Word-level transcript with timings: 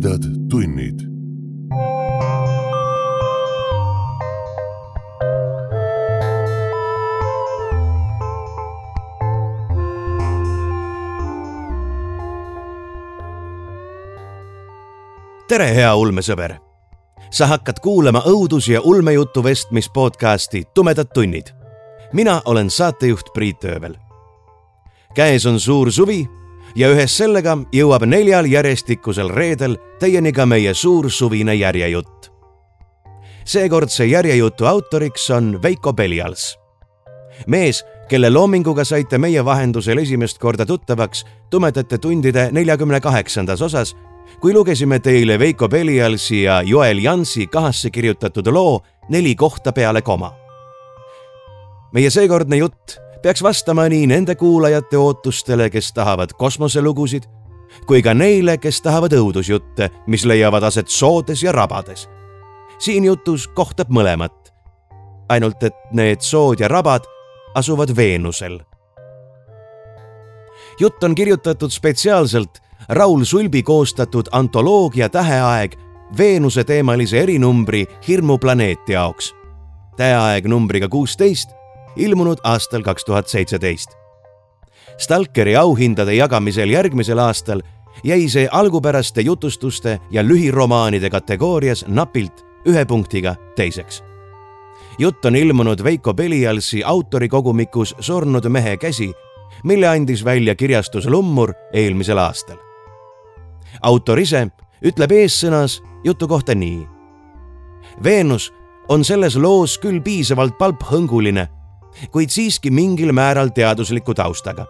tumedad 0.00 0.22
tunnid. 0.50 1.00
tere, 15.48 15.74
hea 15.74 15.94
ulmesõber. 15.96 16.54
sa 17.30 17.46
hakkad 17.46 17.80
kuulama 17.82 18.20
õudus- 18.26 18.68
ja 18.68 18.80
ulmejutu 18.80 19.44
vestmis 19.44 19.88
podcasti 19.88 20.64
Tumedad 20.74 21.06
tunnid. 21.14 21.46
mina 22.12 22.42
olen 22.44 22.70
saatejuht 22.70 23.32
Priit 23.34 23.64
Öövel. 23.64 23.94
käes 25.14 25.46
on 25.46 25.60
suur 25.60 25.92
suvi 25.92 26.28
ja 26.76 26.88
ühes 26.88 27.16
sellega 27.16 27.58
jõuab 27.72 28.06
neljal 28.06 28.44
järjestikusel 28.44 29.28
reedel 29.28 29.76
teieni 30.00 30.32
ka 30.32 30.46
meie 30.46 30.74
suur 30.74 31.10
suvine 31.10 31.54
järjejutt. 31.54 32.32
seekordse 33.44 34.06
järjejutu 34.06 34.66
autoriks 34.66 35.30
on 35.30 35.62
Veiko 35.62 35.92
Belials. 35.92 36.58
mees, 37.46 37.84
kelle 38.08 38.30
loominguga 38.30 38.84
saite 38.84 39.18
meie 39.18 39.44
vahendusel 39.44 39.98
esimest 39.98 40.38
korda 40.38 40.66
tuttavaks 40.66 41.24
tumedate 41.50 41.98
tundide 41.98 42.48
neljakümne 42.52 43.00
kaheksandas 43.00 43.62
osas, 43.62 43.96
kui 44.40 44.54
lugesime 44.54 44.98
teile 44.98 45.38
Veiko 45.38 45.68
Belialsi 45.68 46.42
ja 46.42 46.62
Joel 46.62 46.98
Jansi 46.98 47.46
kahasse 47.46 47.90
kirjutatud 47.90 48.46
loo 48.46 48.80
Neli 49.08 49.34
kohta 49.34 49.72
peale 49.72 50.02
koma. 50.02 50.34
meie 51.92 52.10
seekordne 52.10 52.56
jutt 52.56 52.98
peaks 53.22 53.42
vastama 53.42 53.88
nii 53.88 54.06
nende 54.06 54.34
kuulajate 54.34 54.98
ootustele, 54.98 55.70
kes 55.70 55.92
tahavad 55.92 56.30
kosmoselugusid, 56.38 57.22
kui 57.86 58.02
ka 58.02 58.14
neile, 58.14 58.56
kes 58.58 58.82
tahavad 58.82 59.12
õudusjutte, 59.12 59.90
mis 60.06 60.24
leiavad 60.24 60.62
aset 60.62 60.88
soodes 60.88 61.42
ja 61.42 61.52
rabades. 61.52 62.08
siin 62.78 63.04
jutus 63.04 63.48
kohtab 63.48 63.88
mõlemat. 63.88 64.52
ainult 65.28 65.62
et 65.62 65.74
need 65.92 66.20
sood 66.20 66.60
ja 66.60 66.68
rabad 66.68 67.04
asuvad 67.54 67.96
Veenusel. 67.96 68.60
jutt 70.80 71.04
on 71.04 71.14
kirjutatud 71.14 71.70
spetsiaalselt 71.70 72.62
Raul 72.88 73.24
Sulbi 73.24 73.62
koostatud 73.62 74.28
antoloogia 74.32 75.08
Täheaeg 75.08 75.86
Veenuse 76.18 76.64
teemalise 76.64 77.20
erinumbri 77.20 77.86
Hirmuplaneet 78.08 78.88
jaoks. 78.88 79.34
täheaeg 79.96 80.44
numbriga 80.44 80.88
kuusteist 80.88 81.50
ilmunud 81.96 82.38
aastal 82.44 82.82
kaks 82.82 83.04
tuhat 83.04 83.28
seitseteist. 83.28 84.05
Stalkeri 84.98 85.56
auhindade 85.56 86.14
jagamisel 86.14 86.70
järgmisel 86.70 87.18
aastal 87.18 87.60
jäi 88.04 88.28
see 88.28 88.48
algupäraste 88.52 89.20
jutustuste 89.20 90.00
ja 90.10 90.22
lühiromaanide 90.22 91.10
kategoorias 91.10 91.84
napilt 91.88 92.44
ühe 92.66 92.84
punktiga 92.84 93.34
teiseks. 93.56 94.04
jutt 94.98 95.24
on 95.24 95.36
ilmunud 95.36 95.84
Veiko 95.84 96.14
Belialsi 96.14 96.84
autorikogumikus 96.84 97.94
Surnud 98.00 98.48
mehe 98.48 98.76
käsi, 98.76 99.12
mille 99.64 99.88
andis 99.88 100.24
välja 100.24 100.54
kirjastus 100.54 101.06
Lummur 101.06 101.52
eelmisel 101.72 102.18
aastal. 102.18 102.56
autor 103.82 104.18
ise 104.18 104.48
ütleb 104.84 105.12
eessõnas 105.12 105.82
jutu 106.04 106.28
kohta 106.28 106.54
nii. 106.54 106.88
Veenus 108.04 108.52
on 108.88 109.04
selles 109.04 109.36
loos 109.36 109.78
küll 109.78 110.00
piisavalt 110.00 110.58
palphõnguline 110.58 111.48
kuid 112.12 112.30
siiski 112.30 112.70
mingil 112.70 113.12
määral 113.12 113.48
teadusliku 113.54 114.14
taustaga. 114.14 114.66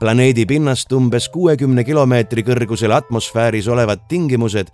Planeedi 0.00 0.46
pinnast 0.46 0.92
umbes 0.92 1.28
kuuekümne 1.28 1.84
kilomeetri 1.84 2.42
kõrgusel 2.42 2.92
atmosfääris 2.96 3.68
olevad 3.68 4.06
tingimused, 4.08 4.70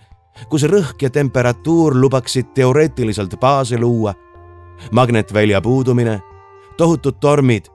kus 0.48 0.66
rõhk 0.70 1.02
ja 1.02 1.10
temperatuur 1.10 1.96
lubaksid 1.98 2.52
teoreetiliselt 2.54 3.34
baase 3.40 3.78
luua, 3.78 4.14
magnetvälja 4.92 5.60
puudumine, 5.60 6.20
tohutud 6.78 7.18
tormid, 7.20 7.66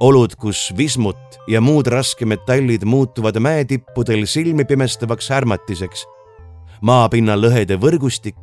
olud, 0.00 0.36
kus 0.38 0.68
vismut 0.76 1.40
ja 1.48 1.60
muud 1.60 1.86
raskemetallid 1.90 2.84
muutuvad 2.84 3.40
mäetippudel 3.40 4.26
silmipimestavaks 4.26 5.30
härmatiseks, 5.30 6.06
maapinna 6.80 7.34
lõhede 7.36 7.80
võrgustik. 7.80 8.36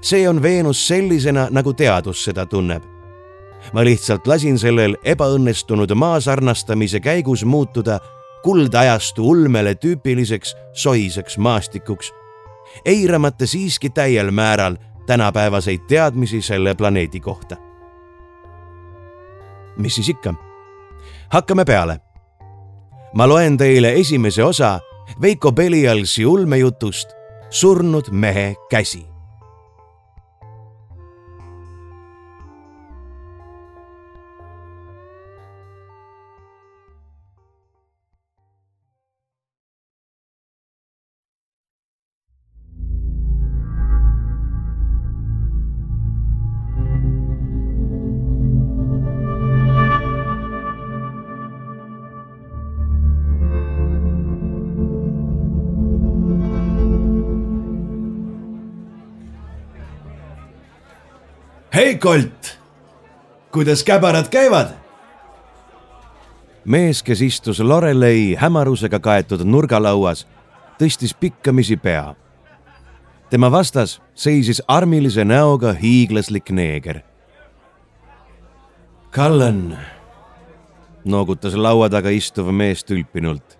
see 0.00 0.28
on 0.28 0.42
Veenus 0.42 0.86
sellisena, 0.88 1.48
nagu 1.50 1.72
teadus 1.72 2.24
seda 2.24 2.46
tunneb 2.46 2.93
ma 3.72 3.84
lihtsalt 3.84 4.26
lasin 4.26 4.58
sellel 4.58 4.96
ebaõnnestunud 5.04 5.94
maasarnastamise 5.94 7.00
käigus 7.00 7.44
muutuda 7.44 7.98
kuldajastu 8.42 9.28
ulmele 9.30 9.74
tüüpiliseks 9.74 10.56
soiseks 10.72 11.38
maastikuks, 11.38 12.12
eiramata 12.84 13.46
siiski 13.46 13.90
täiel 13.90 14.30
määral 14.30 14.76
tänapäevaseid 15.06 15.80
teadmisi 15.88 16.42
selle 16.42 16.74
planeedi 16.74 17.20
kohta. 17.20 17.56
mis 19.76 19.94
siis 19.94 20.08
ikka? 20.08 20.34
hakkame 21.28 21.64
peale. 21.64 22.00
ma 23.14 23.28
loen 23.28 23.56
teile 23.56 23.92
esimese 23.92 24.44
osa 24.44 24.80
Veiko 25.22 25.52
Belialsi 25.52 26.26
ulmejutust 26.26 27.08
Surnud 27.50 28.04
mehe 28.10 28.54
käsi 28.70 29.13
hei 61.74 61.98
Kolt, 61.98 62.58
kuidas 63.52 63.84
käbarad 63.84 64.28
käivad? 64.28 64.68
mees, 66.64 67.02
kes 67.02 67.22
istus 67.22 67.60
Lorelei 67.60 68.36
hämarusega 68.38 69.00
kaetud 69.00 69.42
nurgalauas, 69.44 70.26
tõstis 70.78 71.16
pikkamisi 71.20 71.76
pea. 71.76 72.14
tema 73.30 73.50
vastas 73.50 74.02
seisis 74.14 74.62
armilise 74.68 75.24
näoga 75.24 75.72
hiiglaslik 75.72 76.50
neeger. 76.50 77.00
Kallen, 79.10 79.76
noogutas 81.04 81.54
laua 81.54 81.90
taga 81.90 82.08
istuv 82.08 82.52
mees 82.52 82.84
tülpinult. 82.84 83.58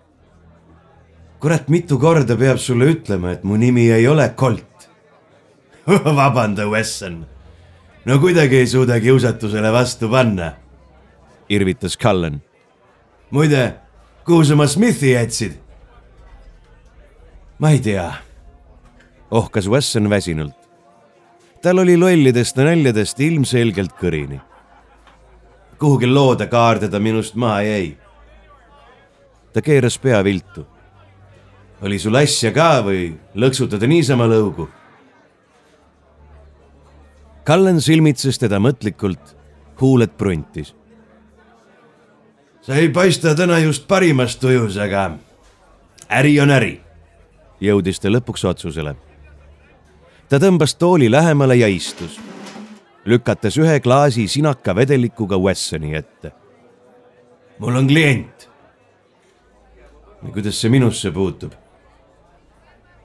kurat, 1.39 1.67
mitu 1.69 1.99
korda 1.99 2.35
peab 2.35 2.57
sulle 2.57 2.85
ütlema, 2.85 3.31
et 3.31 3.43
mu 3.43 3.55
nimi 3.55 3.91
ei 3.91 4.07
ole 4.07 4.33
Colt 4.37 4.89
vabanda, 6.15 6.67
Wesson 6.67 7.34
no 8.05 8.19
kuidagi 8.19 8.57
ei 8.57 8.67
suuda 8.67 8.99
kiusatusele 8.99 9.71
vastu 9.71 10.09
panna. 10.09 10.51
irvitas 11.49 11.97
Cullen. 11.97 12.41
muide, 13.31 13.73
kuhu 14.25 14.43
sa 14.45 14.53
oma 14.53 14.67
Smithi 14.67 15.11
jätsid? 15.11 15.53
ma 17.59 17.69
ei 17.69 17.79
tea, 17.79 18.13
ohkas 19.31 19.69
Wesson 19.69 20.09
väsinult. 20.09 20.55
tal 21.61 21.77
oli 21.77 21.97
lollidest 21.97 22.57
naljadest 22.57 23.19
ilmselgelt 23.19 23.97
kõrini. 24.01 24.39
kuhugi 25.79 26.07
looda 26.07 26.47
kaarde 26.47 26.87
ta 26.87 26.99
minust 26.99 27.35
maha 27.35 27.61
jäi. 27.61 27.97
ta 29.53 29.61
keeras 29.61 29.97
pea 29.97 30.23
viltu. 30.23 30.67
oli 31.81 31.99
sul 31.99 32.15
asja 32.15 32.51
ka 32.51 32.81
või 32.85 33.13
lõksutada 33.35 33.87
niisama 33.87 34.27
lõugu? 34.27 34.69
Kallen 37.45 37.77
silmitses 37.81 38.39
teda 38.41 38.57
mõtlikult, 38.57 39.35
huuled 39.81 40.15
pruntis. 40.17 40.73
sa 42.61 42.75
ei 42.75 42.89
paista 42.89 43.35
täna 43.35 43.59
just 43.59 43.87
parimas 43.87 44.35
tujus, 44.35 44.77
aga 44.77 45.17
äri 46.09 46.39
on 46.39 46.51
äri. 46.51 46.81
jõudis 47.61 48.01
ta 48.01 48.09
lõpuks 48.09 48.47
otsusele. 48.49 48.95
ta 50.29 50.39
tõmbas 50.39 50.75
tooli 50.77 51.11
lähemale 51.11 51.55
ja 51.55 51.67
istus, 51.67 52.19
lükates 53.05 53.57
ühe 53.57 53.79
klaasi 53.79 54.27
sinaka 54.27 54.75
vedelikuga 54.75 55.37
Wessoni 55.37 55.95
ette. 55.95 56.31
mul 57.59 57.75
on 57.75 57.87
klient. 57.87 58.49
kuidas 60.33 60.61
see 60.61 60.69
minusse 60.69 61.11
puutub? 61.11 61.53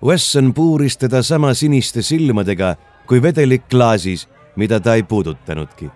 Wesson 0.02 0.54
puuris 0.54 0.96
teda 0.96 1.22
sama 1.22 1.54
siniste 1.54 2.02
silmadega 2.02 2.76
kui 3.10 3.18
vedelik 3.18 3.64
klaasis, 3.66 4.28
mida 4.56 4.78
ta 4.80 4.94
ei 4.94 5.02
puudutanudki. 5.02 5.90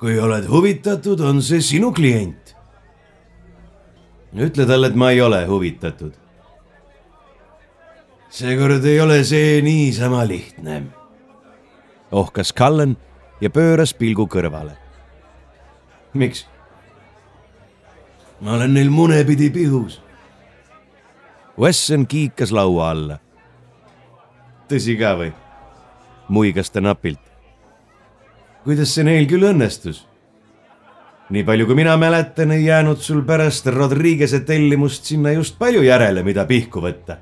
kui 0.00 0.18
oled 0.18 0.48
huvitatud, 0.48 1.20
on 1.20 1.42
see 1.42 1.60
sinu 1.60 1.92
klient. 1.92 2.56
ütle 4.34 4.66
talle, 4.66 4.90
et 4.90 4.96
ma 4.96 5.10
ei 5.10 5.20
ole 5.20 5.46
huvitatud. 5.46 6.12
seekord 8.28 8.84
ei 8.84 9.00
ole 9.00 9.22
see 9.24 9.62
niisama 9.62 10.26
lihtne. 10.26 10.82
ohkas 12.12 12.52
Cullen 12.52 12.96
ja 13.40 13.50
pööras 13.50 13.94
pilgu 13.94 14.26
kõrvale. 14.26 14.74
miks? 16.14 16.46
ma 18.40 18.58
olen 18.58 18.74
neil 18.74 18.90
munepidi 18.90 19.50
pihus. 19.50 20.02
Wesson 21.58 22.06
kiikas 22.06 22.50
laua 22.50 22.90
alla. 22.90 23.29
Tõsi 24.70 24.96
ka 25.00 25.16
või? 25.18 25.32
muigas 26.30 26.70
ta 26.70 26.80
napilt. 26.80 27.22
kuidas 28.64 28.94
see 28.94 29.04
neil 29.04 29.26
küll 29.30 29.48
õnnestus? 29.50 30.04
nii 31.30 31.44
palju, 31.46 31.66
kui 31.66 31.78
mina 31.78 31.96
mäletan, 31.96 32.50
ei 32.54 32.64
jäänud 32.64 33.02
sul 33.02 33.22
pärast 33.26 33.66
Rodriguez'e 33.70 34.42
tellimust 34.46 35.06
sinna 35.06 35.32
just 35.36 35.58
palju 35.58 35.82
järele, 35.86 36.24
mida 36.26 36.44
pihku 36.46 36.82
võtta. 36.82 37.20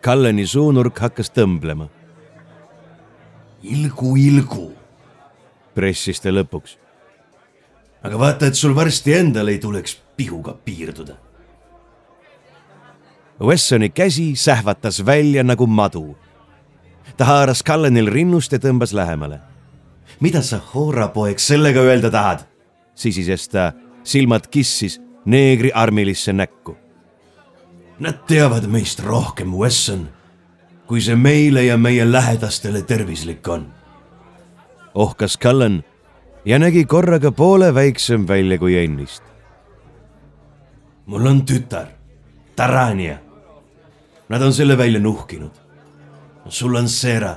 Kalleni 0.00 0.46
suunurk 0.46 0.98
hakkas 1.04 1.30
tõmblema. 1.34 1.88
ilgu, 3.62 4.16
ilgu, 4.16 4.72
pressis 5.74 6.20
ta 6.20 6.30
lõpuks. 6.30 6.76
aga 8.02 8.18
vaata, 8.18 8.46
et 8.46 8.54
sul 8.54 8.74
varsti 8.74 9.12
endal 9.12 9.48
ei 9.48 9.58
tuleks 9.58 9.98
pihuga 10.16 10.54
piirduda. 10.64 11.27
Wessoni 13.40 13.88
käsi 13.88 14.36
sähvatas 14.36 15.06
välja 15.06 15.44
nagu 15.44 15.66
madu. 15.66 16.16
ta 17.16 17.24
haaras 17.24 17.62
Kallenil 17.62 18.06
rinnust 18.06 18.52
ja 18.52 18.58
tõmbas 18.58 18.92
lähemale 18.92 19.40
mida 20.20 20.42
sa, 20.42 20.60
hoorapoeg, 20.74 21.38
sellega 21.38 21.80
öelda 21.80 22.10
tahad? 22.10 22.44
sisises 22.94 23.48
ta, 23.48 23.72
silmad 24.04 24.48
kissis 24.50 24.98
neegri 25.24 25.70
armilisse 25.74 26.32
näkku. 26.32 26.76
Nad 27.98 28.24
teavad 28.26 28.66
meist 28.66 29.00
rohkem, 29.00 29.52
Wesson, 29.54 30.08
kui 30.86 31.00
see 31.02 31.14
meile 31.16 31.62
ja 31.64 31.76
meie 31.78 32.06
lähedastele 32.12 32.82
tervislik 32.82 33.48
on. 33.48 33.68
ohkas 34.94 35.38
Cullen 35.38 35.84
ja 36.44 36.58
nägi 36.58 36.84
korraga 36.84 37.32
poole 37.32 37.74
väiksem 37.74 38.28
välja 38.28 38.58
kui 38.58 38.78
ennist. 38.84 39.22
mul 41.06 41.26
on 41.26 41.42
tütar, 41.42 41.86
Tarania. 42.56 43.18
Nad 44.28 44.42
on 44.42 44.52
selle 44.52 44.78
välja 44.78 45.00
nuhkinud. 45.00 45.50
sul 46.48 46.74
on 46.74 46.88
Seera 46.88 47.36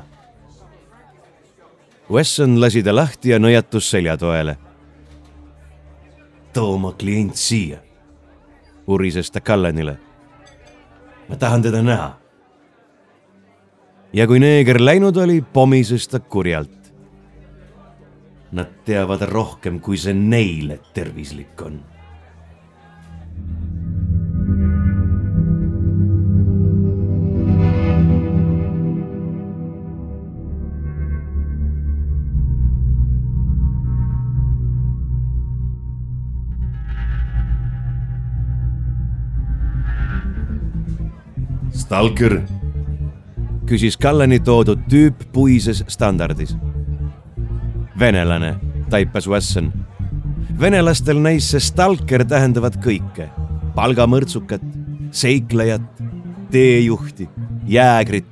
Wesson 2.12 2.62
lasi 2.62 2.84
ta 2.84 2.92
lahti 2.96 3.30
ja 3.30 3.40
nõjatus 3.40 3.88
seljatoele. 3.90 4.58
too 6.54 6.74
oma 6.74 6.92
klient 6.92 7.36
siia, 7.36 7.78
urises 8.88 9.32
ta 9.32 9.40
Cullenile. 9.40 9.98
ma 11.30 11.36
tahan 11.36 11.62
teda 11.62 11.82
näha. 11.82 12.18
ja 14.14 14.28
kui 14.28 14.40
neeger 14.40 14.82
läinud 14.82 15.18
oli, 15.18 15.42
pomises 15.42 16.08
ta 16.08 16.20
kurjalt. 16.20 16.94
Nad 18.52 18.68
teavad 18.86 19.22
rohkem, 19.22 19.80
kui 19.80 19.98
see 19.98 20.14
neile 20.14 20.80
tervislik 20.94 21.62
on 21.62 21.80
Stalker, 41.92 42.38
küsis 43.68 43.98
Kallani 44.00 44.38
toodud 44.40 44.86
tüüp 44.88 45.26
puises 45.36 45.82
standardis. 45.92 46.54
venelane, 48.00 48.54
taipas 48.90 49.28
Wesson. 49.28 49.74
venelastel 50.60 51.20
näis 51.20 51.50
see 51.52 51.60
stalker 51.60 52.24
tähendavat 52.24 52.78
kõike, 52.80 53.28
palgamõrtsukat, 53.76 54.64
seiklejat, 55.12 55.82
teejuhti, 56.52 57.28
jäägrit, 57.68 58.30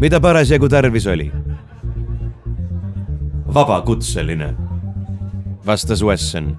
mida 0.00 0.20
parasjagu 0.20 0.68
tarvis 0.68 1.06
oli. 1.06 1.32
vabakutseline, 3.54 4.54
vastas 5.66 6.02
Wesson 6.02 6.54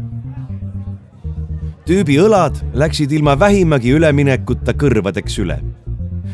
tüübi 1.87 2.19
õlad 2.19 2.59
läksid 2.73 3.11
ilma 3.11 3.39
vähimagi 3.39 3.95
üleminekuta 3.95 4.75
kõrvadeks 4.75 5.39
üle 5.39 5.61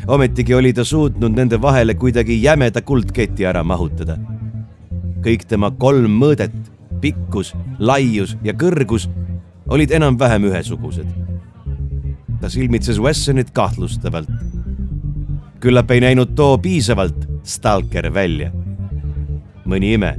ometigi 0.06 0.54
oli 0.54 0.72
ta 0.72 0.84
suutnud 0.84 1.36
nende 1.36 1.60
vahele 1.62 1.94
kuidagi 1.94 2.42
jämeda 2.42 2.82
kuldketi 2.82 3.46
ära 3.46 3.64
mahutada. 3.64 4.18
kõik 5.20 5.44
tema 5.44 5.70
kolm 5.70 6.14
mõõdet, 6.16 6.54
pikkus, 7.00 7.52
laius 7.78 8.36
ja 8.42 8.52
kõrgus 8.52 9.08
olid 9.68 9.90
enam-vähem 9.90 10.44
ühesugused. 10.44 11.06
ta 12.40 12.48
silmitses 12.48 12.98
Wessonit 12.98 13.50
kahtlustavalt. 13.50 14.30
küllap 15.60 15.90
ei 15.90 16.00
näinud 16.00 16.34
too 16.34 16.58
piisavalt 16.58 17.28
stalker 17.42 18.14
välja. 18.14 18.52
mõni 19.66 19.94
ime, 19.94 20.18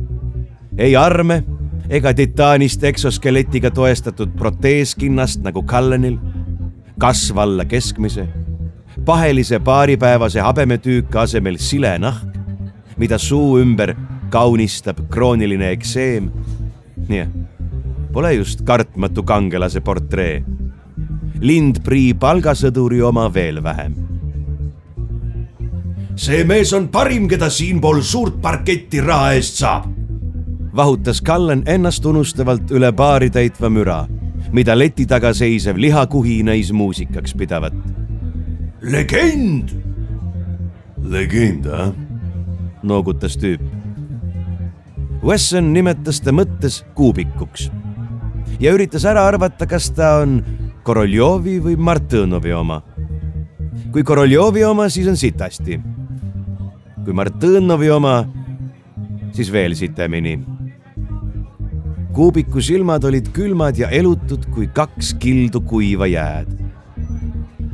ei 0.78 0.95
arme 0.95 1.44
ega 1.89 2.13
titaanist 2.13 2.83
eksoskeletiga 2.83 3.72
toestatud 3.72 4.30
proteeskinnast 4.38 5.42
nagu 5.44 5.63
Cullenil, 5.63 6.18
kasv 7.00 7.38
alla 7.38 7.66
keskmise 7.66 8.28
pahelise 9.06 9.60
paaripäevase 9.60 10.42
habemetüüke 10.42 11.20
asemel 11.20 11.58
silenahk, 11.58 12.28
mida 12.98 13.18
suu 13.18 13.60
ümber 13.60 13.96
kaunistab 14.30 14.98
krooniline 15.10 15.70
ekseem. 15.70 16.32
nii, 17.08 17.28
pole 18.14 18.34
just 18.34 18.62
kartmatu 18.62 19.24
kangelase 19.24 19.82
portree. 19.82 20.44
lindprii 21.42 22.14
palgasõduri 22.14 23.02
oma 23.02 23.34
veel 23.34 23.64
vähem. 23.64 23.96
see 26.16 26.44
mees 26.44 26.74
on 26.74 26.88
parim, 26.88 27.28
keda 27.28 27.50
siinpool 27.50 28.02
suurt 28.02 28.42
parketti 28.42 29.02
raha 29.02 29.34
eest 29.34 29.58
saab. 29.58 29.86
vahutas 30.76 31.22
Kallen 31.22 31.64
ennast 31.66 32.06
unustavalt 32.06 32.72
üle 32.72 32.92
baari 32.92 33.30
täitva 33.30 33.69
müra, 33.69 34.07
mida 34.52 34.78
leti 34.80 35.06
taga 35.06 35.33
seisev 35.33 35.78
lihakuhi 35.78 36.44
näis 36.44 36.71
muusikaks 36.71 37.33
pidavat 37.33 37.74
legend. 38.81 39.69
legend, 40.97 41.66
ah? 41.69 41.94
noogutas 42.83 43.38
tüüp. 43.38 43.61
Wesson 45.21 45.68
nimetas 45.69 46.18
ta 46.26 46.33
mõttes 46.33 46.80
kuubikuks 46.97 47.68
ja 48.61 48.73
üritas 48.73 49.06
ära 49.06 49.28
arvata, 49.30 49.68
kas 49.69 49.92
ta 49.94 50.16
on 50.23 50.40
Koroljovi 50.81 51.59
või 51.61 51.76
Martõnovi 51.78 52.56
oma. 52.57 52.81
kui 53.92 54.04
Koroljovi 54.04 54.64
oma, 54.66 54.90
siis 54.90 55.07
on 55.07 55.18
sitasti. 55.18 55.80
kui 57.06 57.14
Martõnovi 57.14 57.90
oma, 57.94 58.26
siis 59.31 59.52
veel 59.52 59.76
sitemini. 59.76 60.40
kuubiku 62.14 62.61
silmad 62.61 63.04
olid 63.06 63.30
külmad 63.31 63.78
ja 63.78 63.90
elutud 63.90 64.50
kui 64.50 64.68
kaks 64.68 65.14
kildu 65.19 65.61
kuiva 65.61 66.07
jääd 66.07 66.60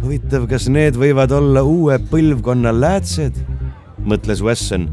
huvitav, 0.08 0.46
kas 0.48 0.70
need 0.72 0.96
võivad 0.96 1.34
olla 1.36 1.60
uue 1.68 1.98
põlvkonna 2.08 2.72
läätsed, 2.72 3.36
mõtles 4.08 4.40
Wesson. 4.40 4.88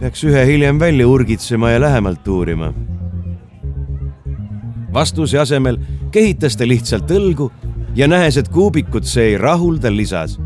peaks 0.00 0.24
ühe 0.28 0.42
hiljem 0.44 0.80
välja 0.80 1.06
urgitsema 1.08 1.70
ja 1.70 1.80
lähemalt 1.80 2.28
uurima. 2.28 2.72
vastuse 4.92 5.38
asemel 5.38 5.78
kehitas 6.12 6.56
ta 6.56 6.68
lihtsalt 6.68 7.10
õlgu 7.10 7.50
ja 7.94 8.08
nähes, 8.08 8.36
et 8.36 8.48
kuubikut 8.48 9.08
see 9.08 9.24
ei 9.32 9.38
rahulda, 9.38 9.88
lisas. 9.96 10.38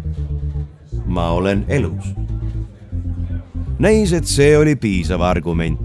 ma 1.07 1.31
olen 1.31 1.65
elus. 1.69 2.15
näis, 3.79 4.13
et 4.13 4.27
see 4.27 4.57
oli 4.59 4.77
piisav 4.77 5.21
argument. 5.21 5.81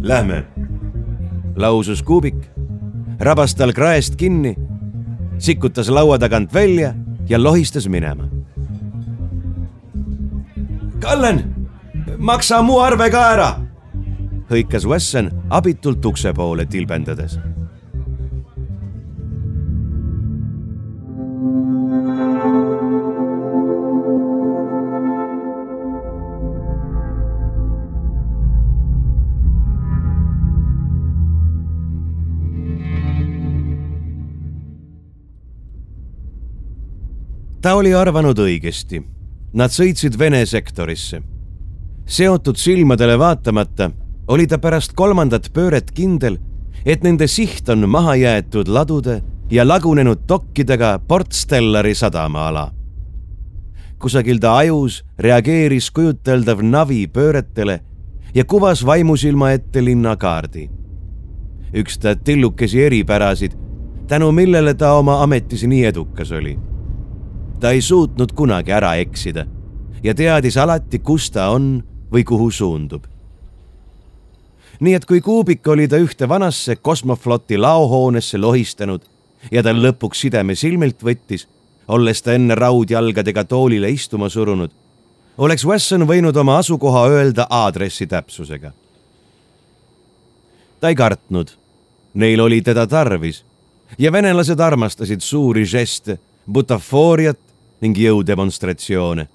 Lähme, 0.00 0.44
lausus 1.56 2.02
kuubik, 2.02 2.50
rabas 3.18 3.54
tal 3.54 3.72
kraest 3.72 4.16
kinni 4.16 4.67
sikutas 5.38 5.88
laua 5.88 6.18
tagant 6.18 6.54
välja 6.54 6.94
ja 7.28 7.42
lohistas 7.42 7.88
minema. 7.88 8.28
Kallen, 11.00 11.68
maksa 12.18 12.62
mu 12.62 12.80
arve 12.82 13.10
ka 13.10 13.22
ära, 13.32 13.50
hõikas 14.50 14.86
Wesson 14.88 15.30
abitult 15.50 16.04
ukse 16.04 16.32
poole 16.34 16.66
tilbendades 16.66 17.38
ta 37.60 37.74
oli 37.74 37.94
arvanud 37.94 38.38
õigesti. 38.38 39.02
Nad 39.52 39.72
sõitsid 39.74 40.18
Vene 40.18 40.46
sektorisse. 40.46 41.22
seotud 42.06 42.56
silmadele 42.56 43.18
vaatamata 43.18 43.90
oli 44.28 44.46
ta 44.46 44.58
pärast 44.58 44.92
kolmandat 44.96 45.50
pööret 45.52 45.90
kindel, 45.92 46.38
et 46.84 47.02
nende 47.02 47.26
siht 47.26 47.68
on 47.68 47.88
maha 47.88 48.14
jäetud 48.16 48.68
ladude 48.68 49.22
ja 49.50 49.64
lagunenud 49.68 50.18
dokkidega 50.28 50.98
Port 51.08 51.32
Stellari 51.32 51.94
sadamaala. 51.94 52.72
kusagil 53.98 54.38
ta 54.38 54.56
ajus 54.56 55.04
reageeris 55.18 55.90
kujuteldav 55.90 56.62
navi 56.62 57.06
pööretele 57.06 57.80
ja 58.34 58.44
kuvas 58.44 58.86
vaimusilma 58.86 59.50
ette 59.50 59.84
linnakaardi. 59.84 60.70
üks 61.74 61.98
ta 61.98 62.16
tillukesi 62.16 62.82
eripärasid, 62.82 63.52
tänu 64.06 64.32
millele 64.32 64.74
ta 64.74 64.92
oma 64.92 65.22
ametis 65.22 65.64
nii 65.64 65.84
edukas 65.84 66.32
oli. 66.32 66.67
Ta 67.60 67.70
ei 67.74 67.82
suutnud 67.82 68.32
kunagi 68.32 68.72
ära 68.72 68.94
eksida 69.02 69.46
ja 70.02 70.14
teadis 70.14 70.56
alati, 70.56 70.98
kus 70.98 71.30
ta 71.30 71.50
on 71.50 71.78
või 72.12 72.24
kuhu 72.24 72.50
suundub 72.50 73.06
nii 74.80 74.94
et 74.94 75.06
kui 75.06 75.20
Kuubik 75.20 75.66
oli 75.68 75.88
ta 75.88 75.98
ühte 75.98 76.28
vanasse 76.28 76.76
kosmofloti 76.76 77.58
laohoonesse 77.58 78.38
lohistanud 78.38 79.02
ja 79.50 79.62
ta 79.62 79.74
lõpuks 79.74 80.26
sideme 80.26 80.54
silmilt 80.54 81.02
võttis, 81.02 81.46
olles 81.88 82.22
ta 82.22 82.34
enne 82.38 82.54
raudjalgadega 82.54 83.44
toolile 83.44 83.90
istuma 83.90 84.28
surunud, 84.28 84.70
oleks 85.38 85.66
Wesson 85.66 86.06
võinud 86.06 86.36
oma 86.36 86.58
asukoha 86.58 87.06
öelda 87.08 87.46
aadressi 87.50 88.06
täpsusega. 88.06 88.72
ta 90.80 90.88
ei 90.88 90.94
kartnud, 90.94 91.50
neil 92.14 92.40
oli 92.40 92.62
teda 92.62 92.86
tarvis 92.86 93.44
ja 93.98 94.12
venelased 94.12 94.60
armastasid 94.60 95.20
suuri 95.20 95.64
žeste, 95.66 96.18
butafooriat 96.52 97.47
ning 97.80 97.98
jõudemonstratsioone. 97.98 99.28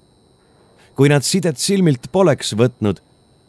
kui 0.94 1.08
nad 1.08 1.24
sidet 1.26 1.58
silmilt 1.58 2.06
poleks 2.12 2.54
võtnud 2.54 3.00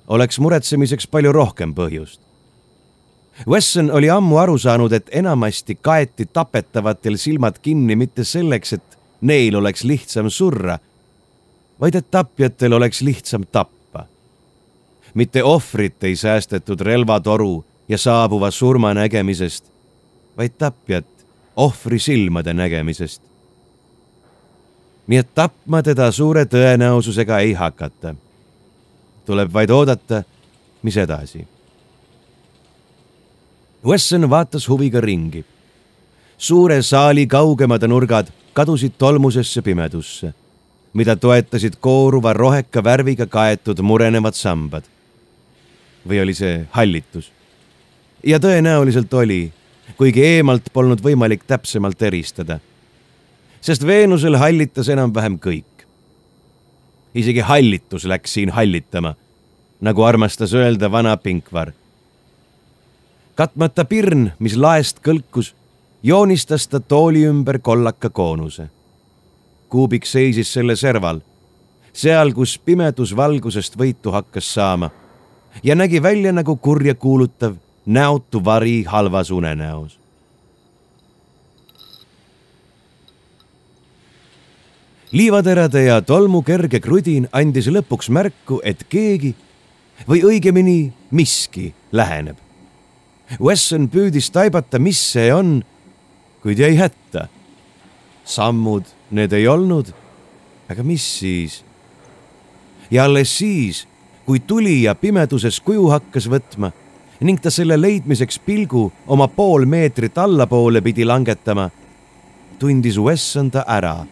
oleks 0.08 0.40
muretsemiseks 0.40 1.08
palju 1.08 1.32
rohkem 1.32 1.75
põhjust. 1.78 2.20
Wesson 3.48 3.92
oli 3.92 4.10
ammu 4.10 4.38
aru 4.38 4.58
saanud, 4.58 4.94
et 4.94 5.10
enamasti 5.12 5.75
kaeti 5.75 6.25
tapetavatel 6.25 7.18
silmad 7.18 7.60
kinni 7.62 7.96
mitte 7.96 8.24
selleks, 8.24 8.74
et 8.74 8.98
neil 9.22 9.56
oleks 9.56 9.84
lihtsam 9.84 10.30
surra, 10.30 10.80
vaid 11.80 11.96
et 11.96 12.12
tapjatel 12.12 12.74
oleks 12.74 13.02
lihtsam 13.02 13.46
tappa. 13.52 14.06
mitte 15.14 15.44
ohvrit 15.44 16.04
ei 16.04 16.16
säästetud 16.16 16.82
relvatoru 16.82 17.66
ja 17.88 17.98
saabuva 17.98 18.52
surma 18.52 18.94
nägemisest, 18.94 19.66
vaid 20.38 20.58
tapjat 20.58 21.06
ohvri 21.56 22.00
silmade 22.00 22.54
nägemisest. 22.54 23.22
Nii 25.08 25.18
et 25.18 25.34
tapma 25.36 25.84
teda 25.84 26.12
suure 26.12 26.46
tõenäosusega 26.46 27.40
ei 27.46 27.54
hakata 27.54 28.16
tuleb 29.26 29.52
vaid 29.54 29.74
oodata, 29.74 30.24
mis 30.86 30.98
edasi. 30.98 31.44
Wesson 33.86 34.30
vaatas 34.30 34.70
huviga 34.70 35.02
ringi. 35.02 35.46
suure 36.38 36.82
saali 36.82 37.28
kaugemad 37.28 37.84
nurgad 37.88 38.28
kadusid 38.54 38.98
tolmusesse 38.98 39.62
pimedusse, 39.62 40.34
mida 40.94 41.16
toetasid 41.16 41.78
kooruva 41.80 42.34
roheka 42.34 42.84
värviga 42.84 43.26
kaetud 43.26 43.80
murenevad 43.82 44.34
sambad. 44.34 44.84
või 46.08 46.22
oli 46.22 46.34
see 46.34 46.68
hallitus? 46.72 47.32
ja 48.24 48.40
tõenäoliselt 48.40 49.14
oli, 49.14 49.54
kuigi 49.98 50.24
eemalt 50.24 50.74
polnud 50.74 51.02
võimalik 51.02 51.44
täpsemalt 51.48 52.02
eristada. 52.02 52.60
Sest 53.66 53.86
Veenusel 53.88 54.38
hallitas 54.38 54.90
enam-vähem 54.94 55.40
kõik 55.42 55.76
isegi 57.16 57.40
hallitus 57.40 58.06
läks 58.06 58.34
siin 58.34 58.50
hallitama, 58.50 59.16
nagu 59.82 60.04
armastas 60.04 60.54
öelda 60.54 60.92
vana 60.92 61.18
Pinkvar. 61.18 61.72
katmata 63.36 63.86
pirn, 63.86 64.32
mis 64.40 64.56
laest 64.56 65.00
kõlkus, 65.00 65.54
joonistas 66.04 66.68
ta 66.68 66.80
tooli 66.80 67.26
ümber 67.26 67.60
kollaka 67.60 68.10
koonuse. 68.10 68.70
kuubik 69.70 70.06
seisis 70.06 70.54
selle 70.54 70.76
serval, 70.76 71.22
seal, 71.94 72.34
kus 72.34 72.58
pimedus 72.58 73.16
valgusest 73.16 73.78
võitu 73.78 74.12
hakkas 74.12 74.54
saama 74.54 74.90
ja 75.64 75.76
nägi 75.76 76.04
välja 76.04 76.32
nagu 76.32 76.56
kurja 76.56 76.96
kuulutav 76.96 77.56
näotu 77.86 78.46
vari 78.46 78.84
halvas 78.84 79.32
unenäos 79.32 80.05
liivaterade 85.12 85.84
ja 85.84 86.02
tolmu 86.02 86.42
kerge 86.42 86.80
krudin 86.80 87.28
andis 87.32 87.68
lõpuks 87.70 88.10
märku, 88.10 88.60
et 88.64 88.86
keegi 88.90 89.36
või 90.10 90.24
õigemini 90.26 90.92
miski 91.12 91.72
läheneb. 91.92 92.38
Wesson 93.42 93.88
püüdis 93.90 94.30
taibata, 94.30 94.80
mis 94.80 95.00
see 95.14 95.32
on, 95.34 95.62
kuid 96.44 96.60
jäi 96.60 96.76
hätta. 96.78 97.28
sammud 98.26 98.84
need 99.12 99.34
ei 99.34 99.48
olnud. 99.48 99.94
aga 100.70 100.84
mis 100.84 101.20
siis? 101.20 101.64
ja 102.92 103.04
alles 103.04 103.38
siis, 103.38 103.88
kui 104.26 104.40
tuli 104.40 104.84
ja 104.84 104.96
pimeduses 104.96 105.60
kuju 105.60 105.90
hakkas 105.90 106.30
võtma 106.30 106.72
ning 107.22 107.40
ta 107.42 107.50
selle 107.50 107.78
leidmiseks 107.82 108.40
pilgu 108.40 108.92
oma 109.08 109.28
pool 109.28 109.66
meetrit 109.66 110.18
allapoole 110.18 110.82
pidi 110.82 111.06
langetama, 111.06 111.70
tundis 112.60 112.98
Wesson 112.98 113.52
ta 113.52 113.64
ära 113.68 114.06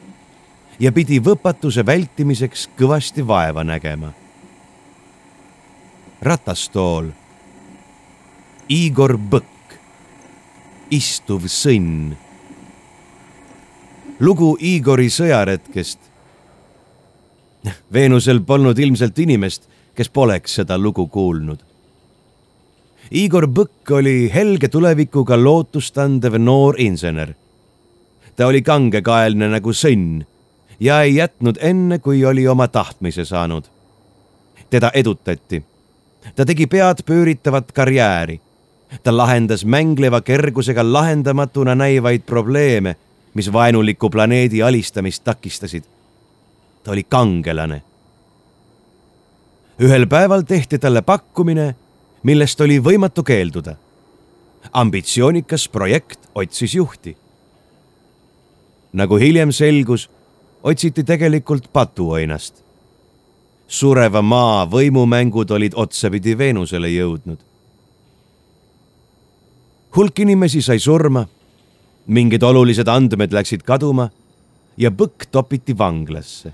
ja 0.80 0.92
pidi 0.92 1.20
võpatuse 1.22 1.86
vältimiseks 1.86 2.70
kõvasti 2.77 3.25
vaeva 3.27 3.63
nägema. 3.63 4.13
ratastool. 6.22 7.10
Igor 8.70 9.18
Põkk, 9.30 9.75
istuv 10.89 11.50
sõnn. 11.51 12.15
lugu 14.20 14.58
Igori 14.60 15.10
sõjaretkest. 15.10 16.00
Veenusel 17.94 18.42
polnud 18.42 18.80
ilmselt 18.80 19.20
inimest, 19.20 19.68
kes 19.96 20.10
poleks 20.10 20.56
seda 20.56 20.77
lugu 20.77 21.08
kuulnud. 21.08 21.60
Igor 23.12 23.48
Põkk 23.48 23.92
oli 23.92 24.32
helge 24.34 24.68
tulevikuga 24.68 25.38
lootustandev 25.44 26.39
noor 26.39 26.80
insener. 26.80 27.36
ta 28.36 28.48
oli 28.48 28.62
kangekaelne 28.62 29.50
nagu 29.50 29.70
sõnn 29.70 30.24
ja 30.84 31.02
ei 31.02 31.16
jätnud 31.16 31.56
enne, 31.62 32.00
kui 32.00 32.25
oli 32.25 32.48
oma 32.48 32.68
tahtmise 32.68 33.25
saanud. 33.25 33.63
teda 34.70 34.92
edutati. 34.94 35.63
ta 36.36 36.46
tegi 36.46 36.68
pead 36.68 36.98
pööritavat 37.06 37.72
karjääri. 37.72 38.42
ta 39.04 39.18
lahendas 39.18 39.66
mängleva 39.66 40.22
kergusega 40.22 40.94
lahendamatuna 40.94 41.75
näivaid 41.75 42.22
probleeme, 42.22 42.96
mis 43.34 43.54
vaenuliku 43.54 44.10
planeedi 44.10 44.63
alistamist 44.63 45.24
takistasid. 45.24 45.84
ta 46.84 46.92
oli 46.92 47.04
kangelane. 47.04 47.82
ühel 49.80 50.08
päeval 50.08 50.42
tehti 50.42 50.80
talle 50.80 51.02
pakkumine, 51.02 51.75
millest 52.24 52.62
oli 52.62 52.80
võimatu 52.80 53.24
keelduda. 53.24 53.75
ambitsioonikas 54.74 55.70
projekt 55.70 56.20
otsis 56.36 56.75
juhti. 56.75 57.18
nagu 58.94 59.16
hiljem 59.16 59.52
selgus 59.52 60.10
otsiti 60.63 61.03
tegelikult 61.03 61.74
patuoinast. 61.74 62.63
sureva 63.67 64.22
maa 64.22 64.65
võimumängud 64.70 65.51
olid 65.51 65.74
otsapidi 65.75 66.38
Veenusele 66.38 66.89
jõudnud. 66.89 67.38
hulk 69.96 70.20
inimesi 70.20 70.62
sai 70.62 70.79
surma, 70.79 71.27
mingid 72.08 72.43
olulised 72.43 72.88
andmed 72.88 73.34
läksid 73.34 73.63
kaduma 73.63 74.10
ja 74.77 74.91
Põkk 74.91 75.27
topiti 75.32 75.77
vanglasse, 75.77 76.53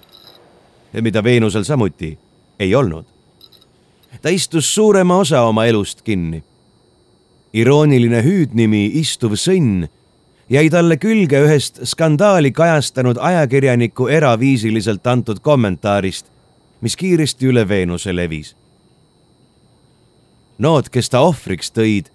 mida 1.02 1.24
Veenusel 1.24 1.64
samuti 1.64 2.18
ei 2.60 2.76
olnud. 2.76 3.06
ta 4.22 4.30
istus 4.30 4.76
suurema 4.76 5.18
osa 5.18 5.42
oma 5.42 5.66
elust 5.66 6.02
kinni. 6.02 6.44
irooniline 7.54 8.24
hüüdnimi 8.24 8.86
Istuv 8.94 9.34
sõnn 9.34 9.88
jäi 10.50 10.70
talle 10.70 10.98
külge 10.98 11.42
ühest 11.46 11.80
skandaali 11.84 12.52
kajastanud 12.52 13.18
ajakirjaniku 13.22 14.08
eraviisiliselt 14.08 15.08
antud 15.08 15.40
kommentaarist, 15.42 16.26
mis 16.82 16.96
kiiresti 16.96 17.48
üle 17.52 17.68
Veenuse 17.70 18.16
levis. 18.16 18.56
Nood, 20.60 20.90
kes 20.92 21.10
ta 21.10 21.22
ohvriks 21.24 21.72
tõid, 21.72 22.10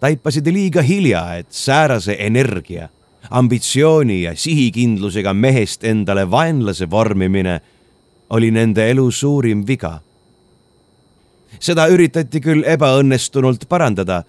taipasid 0.00 0.48
liiga 0.52 0.82
hilja, 0.82 1.22
et 1.40 1.46
säärase 1.50 2.16
energia, 2.18 2.88
ambitsiooni 3.30 4.22
ja 4.22 4.34
sihikindlusega 4.36 5.32
mehest 5.34 5.84
endale 5.84 6.26
vaenlase 6.30 6.90
vormimine 6.90 7.60
oli 8.30 8.50
nende 8.50 8.90
elu 8.90 9.10
suurim 9.10 9.66
viga. 9.66 10.00
seda 11.60 11.88
üritati 11.90 12.40
küll 12.40 12.62
ebaõnnestunult 12.64 13.66
parandada 13.68 14.22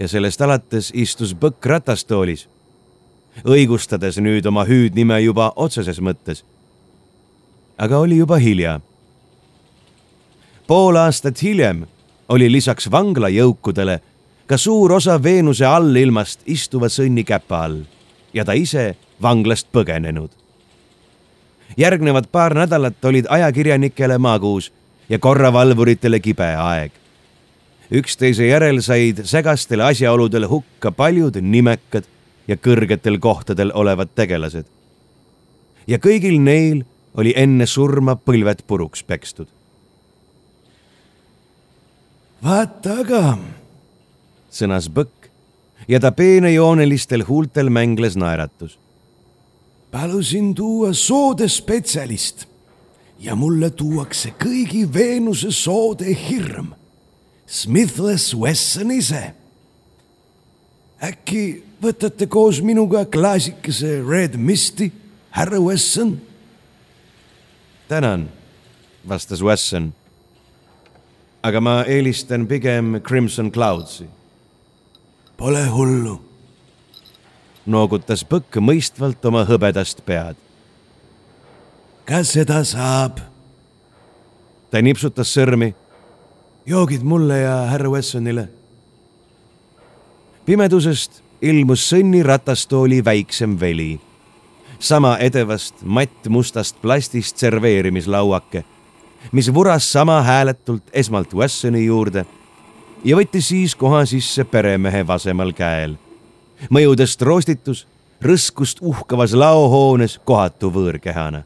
ja 0.00 0.08
sellest 0.08 0.40
alates 0.40 0.90
istus 0.94 1.34
Põkk 1.34 1.66
ratastoolis. 1.66 2.48
õigustades 3.46 4.18
nüüd 4.18 4.46
oma 4.46 4.64
hüüdnime 4.64 5.20
juba 5.20 5.52
otseses 5.56 6.00
mõttes. 6.00 6.44
aga 7.78 7.98
oli 7.98 8.16
juba 8.16 8.36
hilja. 8.36 8.80
pool 10.66 10.96
aastat 10.96 11.42
hiljem 11.42 11.86
oli 12.28 12.52
lisaks 12.52 12.90
vangla 12.90 13.28
jõukudele 13.28 14.00
ka 14.46 14.56
suur 14.56 14.92
osa 14.92 15.22
Veenuse 15.22 15.66
allilmast 15.66 16.40
istuva 16.46 16.86
sõnni 16.88 17.24
käpa 17.24 17.64
all 17.64 17.84
ja 18.34 18.44
ta 18.44 18.52
ise 18.52 18.96
vanglast 19.22 19.66
põgenenud. 19.72 20.30
järgnevad 21.76 22.26
paar 22.32 22.54
nädalat 22.54 23.04
olid 23.04 23.26
ajakirjanikele 23.28 24.18
maguus 24.18 24.72
ja 25.08 25.18
korravalvuritele 25.18 26.20
kibe 26.20 26.56
aeg 26.56 26.99
üksteise 27.90 28.46
järel 28.46 28.80
said 28.82 29.24
segastele 29.26 29.84
asjaoludele 29.84 30.46
hukka 30.46 30.92
paljud 30.94 31.36
nimekad 31.42 32.06
ja 32.48 32.56
kõrgetel 32.56 33.18
kohtadel 33.18 33.72
olevad 33.74 34.14
tegelased. 34.14 34.66
ja 35.86 35.98
kõigil 35.98 36.38
neil 36.40 36.84
oli 37.14 37.32
enne 37.36 37.66
surma 37.66 38.16
põlved 38.16 38.62
puruks 38.66 39.02
pekstud. 39.02 39.48
vaata 42.42 43.00
aga, 43.04 43.38
sõnas 44.50 44.88
Põkk 44.88 45.30
ja 45.88 46.00
ta 46.00 46.12
peenejoonelistel 46.12 47.26
huultel 47.28 47.70
mängles 47.70 48.16
naeratus. 48.16 48.78
palusin 49.90 50.54
tuua 50.54 50.92
soode 50.92 51.48
spetsialist 51.48 52.46
ja 53.18 53.34
mulle 53.34 53.70
tuuakse 53.70 54.30
kõigi 54.38 54.86
Veenuse 54.94 55.50
soode 55.50 56.14
hirm 56.28 56.79
Smithless 57.50 58.34
Wesson 58.34 58.92
ise. 58.94 59.34
äkki 61.02 61.64
võtate 61.82 62.28
koos 62.30 62.60
minuga 62.62 63.02
klaasikese 63.08 64.04
Red 64.06 64.36
Misti, 64.38 64.92
härra 65.34 65.58
Wesson? 65.58 66.20
tänan, 67.88 68.28
vastas 69.08 69.42
Wesson. 69.42 69.92
aga 71.42 71.60
ma 71.60 71.82
eelistan 71.82 72.46
pigem 72.46 73.00
Crimson 73.02 73.50
Cloudsi. 73.50 74.06
Pole 75.36 75.66
hullu, 75.66 76.20
noogutas 77.66 78.22
Põkk 78.22 78.60
mõistvalt 78.62 79.24
oma 79.26 79.42
hõbedast 79.44 80.06
pead. 80.06 80.36
ka 82.04 82.22
seda 82.22 82.62
saab. 82.64 83.18
ta 84.70 84.78
nipsutas 84.78 85.34
sõrmi 85.34 85.74
joogid 86.70 87.02
mulle 87.02 87.38
ja 87.38 87.56
härra 87.56 87.90
Wessonile. 87.90 88.48
pimedusest 90.46 91.22
ilmus 91.42 91.82
sõnni 91.90 92.22
ratastooli 92.22 93.04
väiksem 93.04 93.60
veli. 93.60 94.00
sama 94.78 95.16
edevast 95.18 95.74
mattmustast 95.82 96.76
plastist 96.82 97.36
serveerimislauake, 97.36 98.64
mis 99.32 99.54
vuras 99.54 99.92
sama 99.92 100.22
hääletult 100.22 100.82
esmalt 100.92 101.34
Wessoni 101.34 101.86
juurde 101.86 102.26
ja 103.04 103.16
võttis 103.16 103.48
siis 103.48 103.74
koha 103.74 104.04
sisse 104.06 104.44
peremehe 104.44 105.06
vasemal 105.06 105.52
käel. 105.52 105.96
mõjudest 106.70 107.22
roostitus 107.22 107.86
rõskust 108.22 108.78
uhkavas 108.80 109.32
laohoones 109.32 110.20
kohatu 110.24 110.70
võõrkehana. 110.70 111.42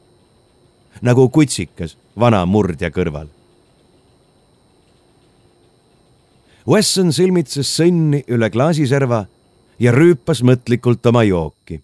nagu 1.02 1.28
kutsikas 1.28 1.96
vana 2.18 2.46
murdja 2.46 2.90
kõrval 2.90 3.33
Wesson 6.64 7.10
silmitses 7.12 7.68
sõnni 7.76 8.22
üle 8.32 8.48
klaasiserva 8.48 9.26
ja 9.76 9.90
rüüpas 9.92 10.40
mõtlikult 10.40 11.04
oma 11.10 11.20
jooki. 11.28 11.82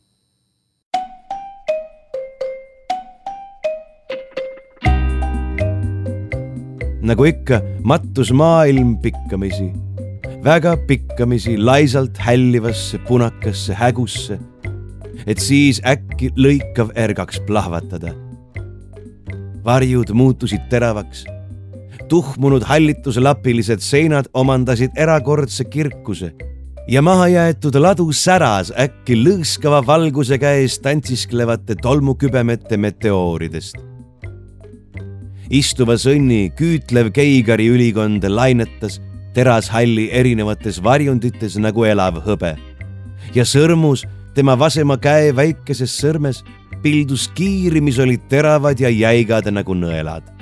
nagu 7.10 7.24
ikka, 7.26 7.58
mattus 7.82 8.28
maailm 8.30 8.92
pikkamisi, 9.02 9.66
väga 10.44 10.76
pikkamisi 10.86 11.56
laisalt 11.58 12.20
hällivasse 12.22 13.00
punakasse 13.08 13.74
hägusse, 13.74 14.38
et 15.26 15.42
siis 15.42 15.80
äkki 15.82 16.30
lõikav 16.38 16.94
ergaks 16.94 17.42
plahvatada. 17.48 18.14
varjud 19.64 20.14
muutusid 20.14 20.70
teravaks 20.70 21.26
tuhmunud 22.10 22.64
hallituslapilised 22.66 23.82
seinad 23.84 24.26
omandasid 24.34 24.96
erakordse 24.98 25.64
kirkuse 25.64 26.32
ja 26.90 27.02
mahajäetud 27.06 27.76
ladu 27.78 28.08
säras 28.12 28.72
äkki 28.74 29.14
lõõskava 29.20 29.78
valguse 29.86 30.38
käes 30.42 30.80
tantsisklevate 30.82 31.76
tolmukübemete 31.82 32.76
meteooridest. 32.76 33.76
istuva 35.50 35.94
sõnni 35.98 36.50
küütlev 36.58 37.12
Keigari 37.14 37.68
ülikond 37.70 38.26
lainetas 38.28 39.00
terashalli 39.34 40.08
erinevates 40.10 40.82
varjundites 40.82 41.56
nagu 41.62 41.84
elav 41.84 42.18
hõbe 42.26 42.56
ja 43.34 43.46
sõrmus 43.46 44.04
tema 44.34 44.58
vasema 44.58 44.98
käe 44.98 45.30
väikeses 45.36 45.94
sõrmes 46.02 46.42
pildus 46.82 47.28
kiiri, 47.34 47.80
mis 47.80 47.98
olid 47.98 48.26
teravad 48.28 48.80
ja 48.80 48.90
jäigad 48.90 49.46
nagu 49.52 49.74
nõelad 49.74 50.39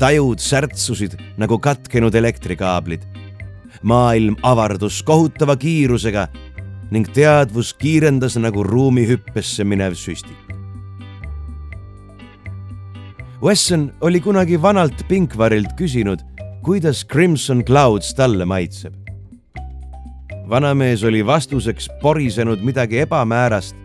tajud 0.00 0.40
särtsusid 0.40 1.18
nagu 1.36 1.58
katkenud 1.58 2.14
elektrikaablid. 2.14 3.02
maailm 3.82 4.36
avardus 4.42 5.02
kohutava 5.02 5.56
kiirusega 5.56 6.26
ning 6.90 7.06
teadvus 7.14 7.72
kiirendas 7.74 8.36
nagu 8.36 8.64
ruumihüppesse 8.64 9.64
minev 9.64 9.94
süstik. 9.94 10.36
Wesson 13.42 13.92
oli 14.00 14.20
kunagi 14.20 14.62
vanalt 14.62 15.06
Pinkvarilt 15.08 15.72
küsinud, 15.76 16.20
kuidas 16.62 17.04
Crimson 17.06 17.64
Clouds 17.64 18.14
talle 18.14 18.44
maitseb. 18.44 18.94
vanamees 20.48 21.04
oli 21.04 21.26
vastuseks 21.26 21.88
porisenud 22.02 22.60
midagi 22.60 22.98
ebamäärast. 22.98 23.76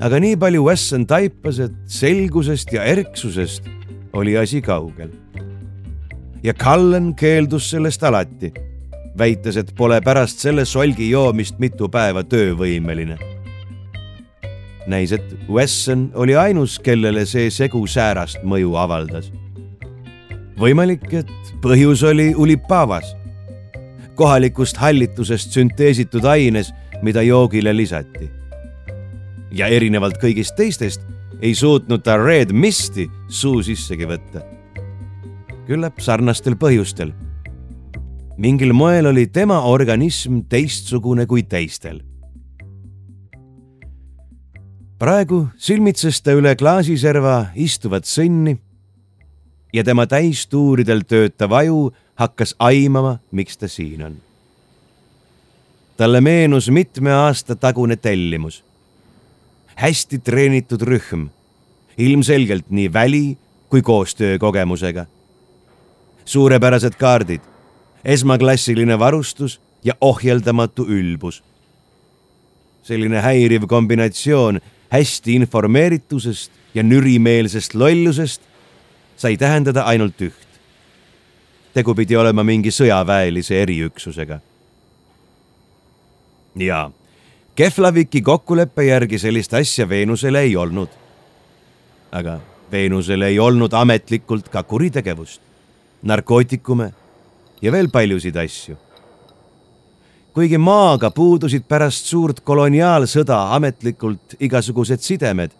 aga 0.00 0.20
nii 0.20 0.36
palju 0.36 0.64
Wesson 0.64 1.06
taipas, 1.06 1.58
et 1.58 1.72
selgusest 1.86 2.72
ja 2.72 2.84
erksusest 2.84 3.77
oli 4.12 4.36
asi 4.38 4.62
kaugel. 4.62 5.10
ja 6.42 6.54
Cullen 6.54 7.14
keeldus 7.14 7.70
sellest 7.70 8.02
alati, 8.02 8.52
väites, 9.18 9.56
et 9.56 9.72
pole 9.76 10.00
pärast 10.00 10.38
selle 10.38 10.64
solgi 10.64 11.10
joomist 11.10 11.58
mitu 11.58 11.88
päeva 11.88 12.22
töövõimeline. 12.22 13.18
näis, 14.86 15.12
et 15.12 15.36
Wesson 15.48 16.10
oli 16.14 16.36
ainus, 16.36 16.78
kellele 16.78 17.26
see 17.26 17.50
segu 17.50 17.86
säärast 17.86 18.42
mõju 18.44 18.76
avaldas. 18.76 19.32
võimalik, 20.58 21.12
et 21.12 21.54
põhjus 21.62 22.02
oli 22.02 22.34
ulipavas, 22.34 23.16
kohalikust 24.14 24.76
hallitusest 24.76 25.52
sünteesitud 25.52 26.24
aines, 26.24 26.72
mida 27.02 27.22
joogile 27.22 27.76
lisati. 27.76 28.30
ja 29.50 29.66
erinevalt 29.66 30.18
kõigist 30.22 30.54
teistest 30.56 31.00
ei 31.42 31.54
suutnud 31.54 32.02
ta 32.02 32.16
Red 32.16 32.52
Misti 32.52 33.10
suu 33.28 33.62
sissegi 33.62 34.06
võtta. 34.06 34.42
küllap 35.66 36.00
sarnastel 36.00 36.56
põhjustel. 36.56 37.12
mingil 38.36 38.72
moel 38.72 39.06
oli 39.06 39.26
tema 39.26 39.60
organism 39.62 40.40
teistsugune 40.48 41.26
kui 41.26 41.42
teistel. 41.42 42.02
praegu 44.98 45.48
silmitses 45.56 46.22
ta 46.22 46.32
üle 46.32 46.56
klaasiserva 46.56 47.46
istuvat 47.54 48.04
sõnni 48.04 48.58
ja 49.72 49.84
tema 49.84 50.06
täistuuridel 50.06 51.04
töötav 51.04 51.52
aju 51.52 51.92
hakkas 52.14 52.54
aimama, 52.58 53.18
miks 53.30 53.56
ta 53.56 53.68
siin 53.68 54.02
on. 54.02 54.16
talle 55.96 56.20
meenus 56.20 56.70
mitme 56.70 57.12
aasta 57.12 57.54
tagune 57.54 57.96
tellimus 57.96 58.64
hästi 59.78 60.18
treenitud 60.18 60.82
rühm, 60.82 61.28
ilmselgelt 61.98 62.70
nii 62.70 62.92
väli 62.92 63.38
kui 63.68 63.82
koostöökogemusega. 63.82 65.06
suurepärased 66.24 66.92
kaardid, 66.98 67.40
esmaklassiline 68.04 68.98
varustus 68.98 69.60
ja 69.84 69.94
ohjeldamatu 70.00 70.86
ülbus. 70.88 71.42
selline 72.82 73.20
häiriv 73.20 73.66
kombinatsioon 73.66 74.60
hästi 74.88 75.34
informeeritusest 75.34 76.52
ja 76.74 76.82
nürimeelsest 76.82 77.74
lollusest 77.74 78.42
sai 79.16 79.36
tähendada 79.36 79.82
ainult 79.82 80.20
üht. 80.20 80.48
tegu 81.74 81.94
pidi 81.94 82.16
olema 82.16 82.42
mingi 82.42 82.70
sõjaväelise 82.70 83.54
eriüksusega. 83.54 84.40
jaa 86.56 86.90
Keflaviki 87.58 88.20
kokkuleppe 88.22 88.84
järgi 88.84 89.18
sellist 89.18 89.54
asja 89.54 89.88
Veenusel 89.88 90.34
ei 90.34 90.56
olnud. 90.56 90.88
aga 92.12 92.38
Veenusel 92.72 93.22
ei 93.22 93.38
olnud 93.38 93.72
ametlikult 93.72 94.48
ka 94.48 94.62
kuritegevust, 94.62 95.40
narkootikume 96.02 96.92
ja 97.62 97.72
veel 97.72 97.88
paljusid 97.88 98.36
asju. 98.36 98.76
kuigi 100.32 100.58
maaga 100.58 101.10
puudusid 101.10 101.66
pärast 101.68 102.06
suurt 102.06 102.40
koloniaalsõda 102.40 103.54
ametlikult 103.54 104.38
igasugused 104.40 105.00
sidemed, 105.00 105.50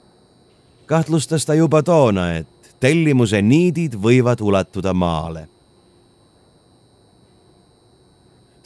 kahtlustas 0.86 1.46
ta 1.46 1.54
juba 1.54 1.82
toona, 1.82 2.36
et 2.36 2.74
tellimuse 2.80 3.42
niidid 3.42 3.94
võivad 3.94 4.40
ulatuda 4.40 4.94
maale. 4.94 5.48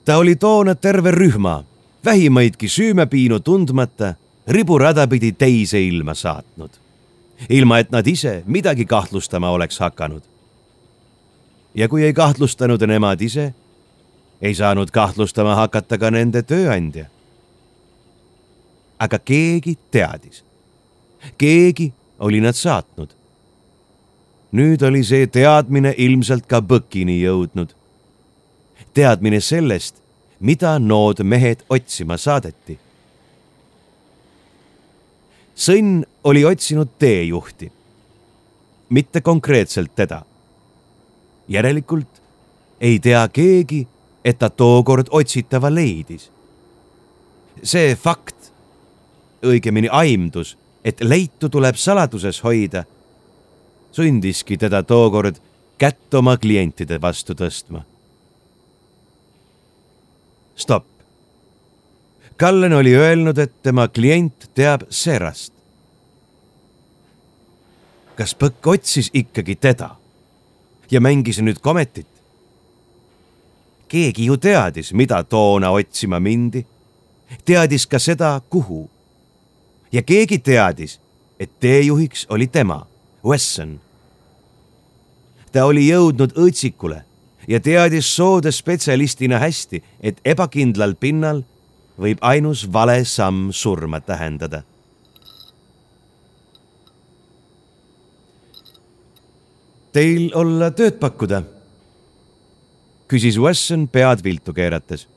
ta 0.04 0.16
oli 0.16 0.36
toona 0.36 0.74
terve 0.74 1.10
rühma, 1.10 1.62
vähimaidki 2.04 2.68
süümepiinu 2.68 3.40
tundmata, 3.40 4.14
riburada 4.48 5.06
pidi 5.06 5.32
teise 5.32 5.82
ilma 5.82 6.14
saatnud, 6.14 6.70
ilma 7.48 7.78
et 7.78 7.90
nad 7.90 8.06
ise 8.06 8.42
midagi 8.46 8.84
kahtlustama 8.84 9.50
oleks 9.50 9.78
hakanud. 9.78 10.22
ja 11.74 11.88
kui 11.88 12.04
ei 12.04 12.12
kahtlustanud 12.12 12.82
nemad 12.86 13.20
ise 13.20 13.54
ei 14.42 14.54
saanud 14.54 14.90
kahtlustama 14.90 15.54
hakata 15.54 15.98
ka 15.98 16.10
nende 16.10 16.42
tööandja. 16.42 17.06
aga 18.98 19.18
keegi 19.18 19.78
teadis. 19.90 20.44
keegi 21.38 21.92
oli 22.18 22.40
nad 22.40 22.52
saatnud. 22.54 23.08
nüüd 24.52 24.82
oli 24.82 25.04
see 25.04 25.26
teadmine 25.26 25.94
ilmselt 25.96 26.46
ka 26.46 26.60
Põkini 26.60 27.22
jõudnud. 27.22 27.70
teadmine 28.94 29.40
sellest, 29.40 30.01
mida 30.42 30.78
nood 30.78 31.22
mehed 31.22 31.62
otsima 31.70 32.18
saadeti. 32.18 32.78
sõnn 35.56 36.02
oli 36.24 36.44
otsinud 36.44 36.98
teejuhti, 36.98 37.70
mitte 38.88 39.20
konkreetselt 39.20 39.94
teda. 39.94 40.22
järelikult 41.48 42.20
ei 42.80 42.98
tea 42.98 43.28
keegi 43.28 43.86
et 44.24 44.38
ta 44.38 44.50
tookord 44.50 45.10
otsitava 45.10 45.70
leidis. 45.70 46.30
see 47.62 47.94
fakt, 47.94 48.50
õigemini 49.44 49.88
aimdus, 49.90 50.56
et 50.84 51.00
leitu 51.04 51.48
tuleb 51.48 51.76
saladuses 51.76 52.40
hoida, 52.42 52.84
sundiski 53.92 54.56
teda 54.58 54.82
tookord 54.82 55.38
kätt 55.78 56.14
oma 56.14 56.36
klientide 56.36 56.98
vastu 57.02 57.34
tõstma. 57.34 57.84
Stopp. 60.62 60.86
Kallen 62.36 62.72
oli 62.72 62.94
öelnud, 62.96 63.38
et 63.38 63.52
tema 63.62 63.88
klient 63.88 64.50
teab 64.54 64.86
Serast. 64.90 65.52
kas 68.16 68.34
Põkk 68.38 68.66
otsis 68.66 69.08
ikkagi 69.14 69.56
teda 69.56 69.96
ja 70.90 71.00
mängis 71.00 71.40
nüüd 71.40 71.58
kometit? 71.64 72.06
keegi 73.92 74.24
ju 74.24 74.36
teadis, 74.36 74.92
mida 74.92 75.22
toona 75.24 75.70
otsima 75.70 76.20
mindi. 76.20 76.66
teadis 77.44 77.86
ka 77.86 77.98
seda, 77.98 78.40
kuhu. 78.50 78.90
ja 79.92 80.02
keegi 80.02 80.38
teadis, 80.38 81.00
et 81.40 81.50
teejuhiks 81.60 82.26
oli 82.28 82.46
tema, 82.46 82.86
Wesson. 83.24 83.80
ta 85.52 85.64
oli 85.64 85.88
jõudnud 85.88 86.32
õõtsikule 86.32 87.02
ja 87.48 87.60
teadis 87.60 88.08
soode 88.16 88.52
spetsialistina 88.52 89.38
hästi, 89.38 89.82
et 90.00 90.20
ebakindlal 90.24 90.94
pinnal 90.94 91.42
võib 92.00 92.18
ainus 92.20 92.66
vale 92.72 93.04
samm 93.04 93.50
surma 93.52 94.00
tähendada. 94.00 94.62
Teil 99.92 100.30
olla 100.34 100.70
tööd 100.72 100.96
pakkuda 101.00 101.42
küsis 103.12 103.36
Wesson 103.36 103.88
pead 103.92 104.22
viltu 104.24 104.54
keerates. 104.56 105.08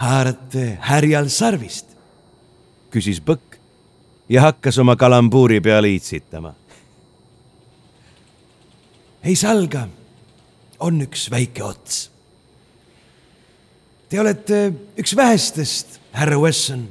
haarate 0.00 0.78
härjal 0.80 1.28
sarvist? 1.28 1.90
küsis 2.90 3.20
Põkk 3.20 3.58
ja 4.32 4.46
hakkas 4.46 4.78
oma 4.80 4.96
kalambuuri 4.96 5.60
peale 5.60 5.90
iitsitama. 5.92 6.54
Ei 9.24 9.36
salga, 9.36 9.86
on 10.80 11.02
üks 11.04 11.28
väike 11.30 11.64
ots. 11.64 12.06
Te 14.10 14.20
olete 14.20 14.62
üks 14.98 15.14
vähestest, 15.16 16.00
härra 16.16 16.38
Wesson, 16.40 16.88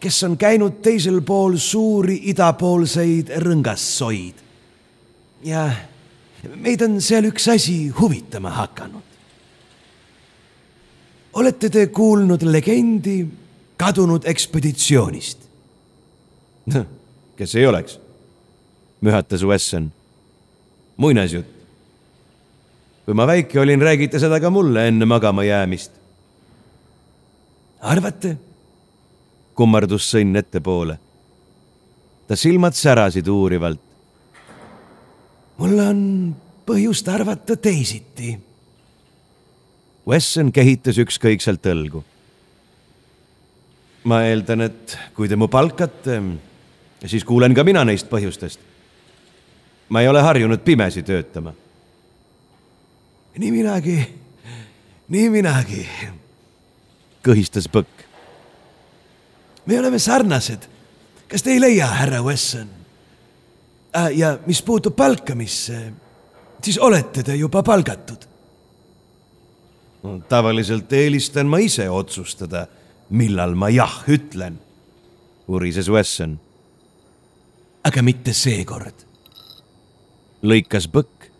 kes 0.00 0.22
on 0.26 0.38
käinud 0.40 0.80
teisel 0.82 1.20
pool 1.26 1.58
suuri 1.60 2.16
idapoolseid 2.32 3.30
rõngassoid 3.44 4.40
ja 5.44 5.68
meid 6.56 6.82
on 6.84 6.98
seal 7.04 7.28
üks 7.28 7.46
asi 7.52 7.88
huvitama 7.88 8.50
hakanud. 8.50 9.02
olete 11.34 11.70
te 11.70 11.86
kuulnud 11.86 12.42
legendi 12.42 13.26
kadunud 13.76 14.24
ekspeditsioonist? 14.24 15.38
noh, 16.72 16.86
kes 17.38 17.54
ei 17.54 17.66
oleks, 17.66 17.98
mühatas 19.00 19.44
Wesson. 19.44 19.92
Muinasjutt. 20.96 21.46
kui 23.04 23.14
ma 23.14 23.26
väike 23.26 23.60
olin, 23.60 23.80
räägite 23.80 24.18
seda 24.18 24.40
ka 24.40 24.50
mulle 24.50 24.88
enne 24.88 25.04
magama 25.04 25.44
jäämist. 25.44 25.92
arvate? 27.80 28.36
kummardus 29.54 30.10
sõnn 30.14 30.36
ettepoole. 30.36 30.98
ta 32.28 32.36
silmad 32.36 32.72
särasid 32.72 33.28
uurivalt 33.28 33.94
mul 35.60 35.78
on 35.78 36.00
põhjust 36.66 37.08
arvata 37.12 37.56
teisiti. 37.60 38.34
Wesson 40.08 40.50
kehitas 40.52 40.98
ükskõikselt 41.00 41.64
õlgu. 41.70 42.04
ma 44.04 44.18
eeldan, 44.28 44.60
et 44.60 44.98
kui 45.16 45.30
te 45.32 45.36
mu 45.36 45.46
palkate, 45.48 46.18
siis 47.08 47.24
kuulen 47.24 47.54
ka 47.56 47.64
mina 47.64 47.84
neist 47.88 48.10
põhjustest. 48.10 48.60
Ma 49.88 50.00
ei 50.00 50.08
ole 50.08 50.22
harjunud 50.22 50.60
pimesi 50.64 51.02
töötama. 51.02 51.52
nii 53.38 53.50
minagi, 53.50 53.98
nii 55.08 55.30
minagi, 55.30 55.88
kõhistas 57.24 57.68
Põkk. 57.68 58.06
me 59.66 59.78
oleme 59.78 59.98
sarnased. 59.98 60.68
kas 61.28 61.42
te 61.42 61.50
ei 61.50 61.60
leia, 61.60 61.86
härra 61.86 62.22
Wesson? 62.22 62.68
Äh, 63.96 64.10
ja 64.18 64.38
mis 64.46 64.62
puutub 64.62 64.96
palkamisse, 64.96 65.92
siis 66.62 66.78
olete 66.78 67.22
te 67.22 67.36
juba 67.36 67.62
palgatud 67.62 68.26
no,? 70.04 70.18
tavaliselt 70.28 70.92
eelistan 70.92 71.46
ma 71.46 71.58
ise 71.58 71.88
otsustada, 71.90 72.66
millal 73.10 73.54
ma 73.54 73.70
jah 73.72 74.02
ütlen, 74.08 74.58
urises 75.48 75.88
Wesson. 75.92 76.38
aga 77.84 78.02
mitte 78.02 78.32
seekord. 78.32 79.03
Lõikas 80.44 80.88
Põkk 80.92 81.30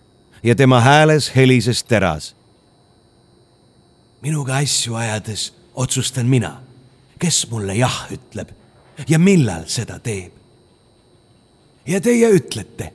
ja 0.43 0.55
tema 0.57 0.81
hääles 0.81 1.31
helises 1.37 1.85
teras. 1.85 2.35
minuga 4.23 4.57
asju 4.57 4.95
ajades 4.95 5.55
otsustan 5.75 6.27
mina, 6.27 6.61
kes 7.19 7.51
mulle 7.51 7.75
jah 7.77 8.07
ütleb 8.11 8.49
ja 9.09 9.19
millal 9.19 9.67
seda 9.67 9.99
teeb 9.99 10.33
ja 11.87 12.01
teie 12.01 12.31
ütlete, 12.31 12.93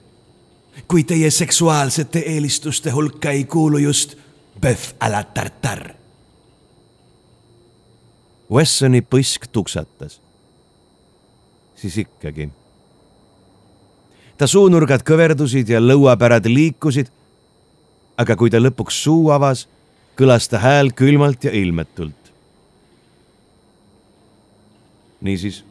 kui 0.88 1.04
teie 1.04 1.32
seksuaalsete 1.32 2.20
eelistuste 2.20 2.92
hulka 2.92 3.32
ei 3.32 3.44
kuulu 3.44 3.78
just 3.78 4.16
bœuf 4.62 4.94
à 5.00 5.12
la 5.12 5.24
tartare. 5.24 5.96
Wessoni 8.52 9.02
põsk 9.02 9.48
tuksatas. 9.52 10.22
siis 11.76 11.98
ikkagi. 11.98 12.50
Ta 14.40 14.48
suunurgad 14.48 15.04
kõverdusid 15.04 15.68
ja 15.70 15.82
lõuapärad 15.84 16.48
liikusid. 16.48 17.12
aga 18.20 18.36
kui 18.36 18.50
ta 18.50 18.60
lõpuks 18.60 18.98
suu 19.04 19.30
avas, 19.32 19.68
kõlas 20.16 20.50
ta 20.50 20.60
hääl 20.60 20.92
külmalt 20.96 21.44
ja 21.44 21.52
ilmetult. 21.52 22.16
niisiis 25.22 25.64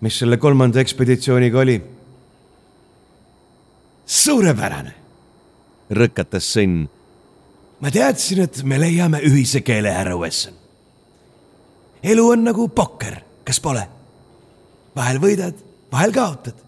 mis 0.00 0.18
selle 0.18 0.36
kolmanda 0.36 0.80
ekspeditsiooniga 0.80 1.60
oli? 1.60 1.78
suurepärane, 4.08 4.94
rõkatas 5.92 6.46
sõnn. 6.54 6.86
ma 7.80 7.90
teadsin, 7.92 8.40
et 8.46 8.62
me 8.64 8.78
leiame 8.80 9.20
ühise 9.26 9.60
keele, 9.60 9.92
härra 9.92 10.16
Wesson. 10.16 10.54
elu 12.02 12.28
on 12.28 12.46
nagu 12.46 12.68
pokker, 12.68 13.20
kas 13.44 13.60
pole? 13.60 13.84
vahel 14.96 15.20
võidad, 15.22 15.54
vahel 15.92 16.12
kaotad. 16.12 16.67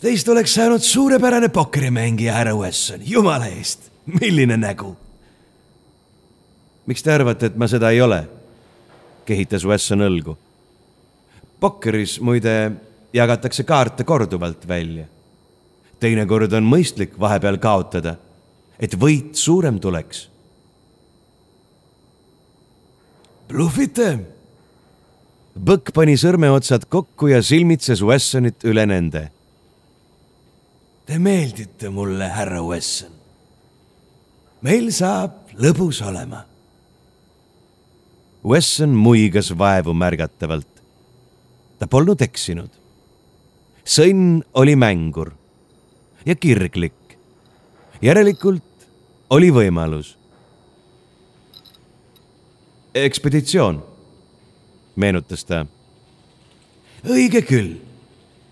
Teist 0.00 0.28
oleks 0.28 0.54
saanud 0.54 0.82
suurepärane 0.82 1.48
pokkerimängija, 1.48 2.32
härra 2.32 2.54
Wesson, 2.56 3.00
jumala 3.06 3.46
eest, 3.46 3.90
milline 4.20 4.56
nägu. 4.56 4.96
miks 6.86 7.02
te 7.02 7.12
arvate, 7.12 7.46
et 7.46 7.56
ma 7.56 7.68
seda 7.68 7.90
ei 7.90 8.00
ole? 8.00 8.26
kehitas 9.24 9.64
Wesson 9.64 10.04
õlgu 10.04 10.36
pokkeris 11.64 12.18
muide 12.20 12.72
jagatakse 13.14 13.64
kaarte 13.64 14.04
korduvalt 14.04 14.68
välja. 14.68 15.06
teinekord 16.00 16.52
on 16.52 16.66
mõistlik 16.68 17.14
vahepeal 17.20 17.56
kaotada, 17.56 18.16
et 18.78 18.92
võit 19.00 19.32
suurem 19.40 19.78
tuleks. 19.80 20.28
bluffite? 23.48 24.18
Põkk 25.54 25.92
pani 25.94 26.18
sõrmeotsad 26.18 26.88
kokku 26.90 27.30
ja 27.30 27.40
silmitses 27.42 28.02
Wessonit 28.02 28.64
üle 28.64 28.84
nende. 28.90 29.30
Te 31.04 31.18
meeldite 31.20 31.90
mulle, 31.92 32.28
härra 32.32 32.62
Wesson. 32.64 33.12
meil 34.64 34.88
saab 34.92 35.50
lõbus 35.60 36.00
olema. 36.00 36.46
Wesson 38.44 38.94
muigas 38.96 39.50
vaevu 39.52 39.92
märgatavalt. 39.92 40.80
ta 41.78 41.86
polnud 41.86 42.20
eksinud. 42.20 42.70
sõnn 43.84 44.42
oli 44.54 44.76
mängur 44.76 45.34
ja 46.24 46.34
kirglik. 46.34 47.18
järelikult 48.00 48.88
oli 49.30 49.50
võimalus. 49.50 50.16
ekspeditsioon, 52.94 53.84
meenutas 54.96 55.44
ta. 55.44 55.66
õige 57.04 57.42
küll, 57.44 57.76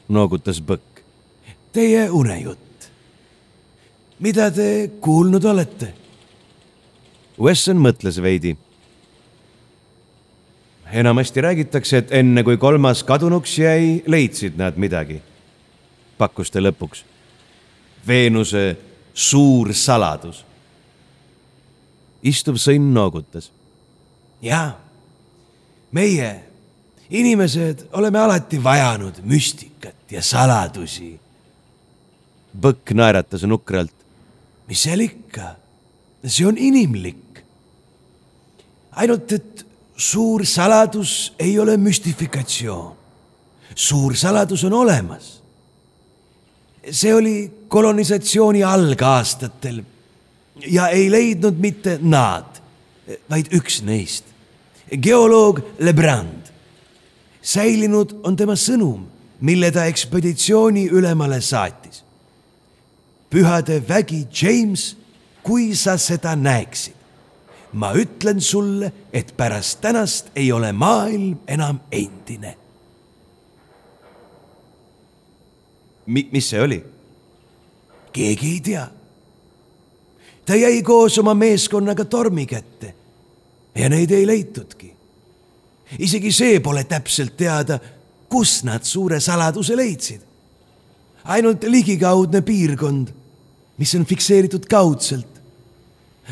noogutas 0.09 0.61
Põkk. 0.61 0.92
Teie 1.73 2.11
unejutt. 2.11 2.59
mida 4.19 4.51
te 4.51 4.91
kuulnud 5.01 5.45
olete? 5.45 5.95
Wesson 7.41 7.81
mõtles 7.81 8.21
veidi. 8.23 8.57
enamasti 10.93 11.41
räägitakse, 11.41 11.97
et 11.97 12.13
enne 12.13 12.43
kui 12.45 12.57
kolmas 12.57 13.03
kadunuks 13.03 13.59
jäi, 13.59 14.03
leidsid 14.07 14.57
nad 14.57 14.77
midagi. 14.77 15.23
pakkus 16.19 16.51
ta 16.51 16.61
lõpuks. 16.61 17.05
Veenuse 18.07 18.77
suur 19.15 19.73
saladus. 19.73 20.45
istuv 22.23 22.61
sõnn 22.61 22.93
noogutas. 22.93 23.51
jaa, 24.43 24.77
meie, 25.91 26.45
inimesed, 27.11 27.89
oleme 27.93 28.19
alati 28.19 28.65
vajanud 28.65 29.25
müstikat 29.25 30.11
ja 30.11 30.23
saladusi. 30.23 31.22
Põkk 32.61 32.93
naeratas 32.95 33.47
nukralt. 33.49 33.93
mis 34.69 34.81
seal 34.85 35.01
ikka, 35.01 35.57
see 36.25 36.47
on 36.47 36.59
inimlik. 36.59 37.45
ainult, 38.93 39.33
et 39.33 39.65
suur 39.97 40.45
saladus 40.45 41.33
ei 41.39 41.59
ole 41.59 41.77
müstifikatsioon. 41.77 42.93
suur 43.75 44.17
saladus 44.17 44.65
on 44.65 44.73
olemas. 44.73 45.43
see 46.91 47.15
oli 47.15 47.51
kolonisatsiooni 47.69 48.63
algaastatel 48.65 49.85
ja 50.67 50.89
ei 50.89 51.11
leidnud 51.11 51.59
mitte 51.59 51.99
nad, 52.03 52.61
vaid 53.31 53.49
üks 53.57 53.81
neist, 53.83 54.25
geoloog 55.01 55.61
Lebrand. 55.79 56.51
säilinud 57.43 58.21
on 58.23 58.37
tema 58.37 58.55
sõnum, 58.55 59.07
mille 59.41 59.71
ta 59.75 59.85
ekspeditsiooni 59.91 60.87
ülemale 60.95 61.41
saatis. 61.41 61.82
Pühade 63.33 63.81
vägi 63.89 64.27
James, 64.43 64.97
kui 65.43 65.73
sa 65.77 65.97
seda 65.97 66.37
näeksid, 66.37 66.95
ma 67.73 67.93
ütlen 67.97 68.41
sulle, 68.41 68.93
et 69.13 69.33
pärast 69.37 69.81
tänast 69.81 70.29
ei 70.37 70.53
ole 70.53 70.73
maailm 70.73 71.39
enam 71.49 71.81
endine. 71.93 72.57
Mi-, 76.07 76.29
mis 76.33 76.51
see 76.51 76.61
oli? 76.61 76.83
keegi 78.13 78.49
ei 78.53 78.61
tea. 78.61 78.87
ta 80.45 80.55
jäi 80.55 80.83
koos 80.83 81.19
oma 81.19 81.35
meeskonnaga 81.35 82.05
tormi 82.05 82.47
kätte 82.47 82.95
ja 83.75 83.89
neid 83.89 84.11
ei 84.11 84.27
leitudki. 84.27 84.93
isegi 85.99 86.33
see 86.33 86.61
pole 86.61 86.85
täpselt 86.85 87.37
teada, 87.37 87.79
kus 88.29 88.65
nad 88.65 88.85
suure 88.85 89.21
saladuse 89.21 89.77
leidsid. 89.77 90.21
ainult 91.25 91.65
ligikaudne 91.65 92.43
piirkond, 92.43 93.22
mis 93.79 93.95
on 93.95 94.07
fikseeritud 94.07 94.67
kaudselt. 94.71 95.27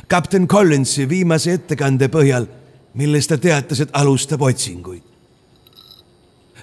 kapten 0.08 0.48
Collinsi 0.48 1.08
viimase 1.08 1.52
ettekande 1.52 2.08
põhjal, 2.08 2.46
milles 2.94 3.26
ta 3.26 3.38
teatas, 3.38 3.80
et 3.80 3.90
alustab 3.92 4.42
otsinguid. 4.42 5.02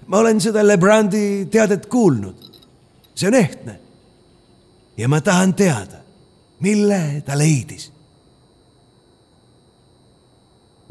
ma 0.07 0.17
olen 0.17 0.41
seda 0.41 0.67
Lebrandi 0.67 1.45
teadet 1.51 1.85
kuulnud. 1.85 2.35
see 3.15 3.27
on 3.27 3.33
ehtne 3.33 3.79
ja 4.97 5.07
ma 5.07 5.21
tahan 5.21 5.53
teada, 5.53 6.01
mille 6.59 7.21
ta 7.25 7.37
leidis. 7.37 7.91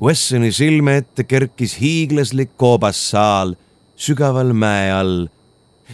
Wessoni 0.02 0.52
silme 0.52 0.96
ette 0.96 1.24
kerkis 1.24 1.78
hiiglaslik 1.80 2.50
koobassaal 2.56 3.54
sügaval 3.96 4.52
mäe 4.52 4.90
all, 4.92 5.26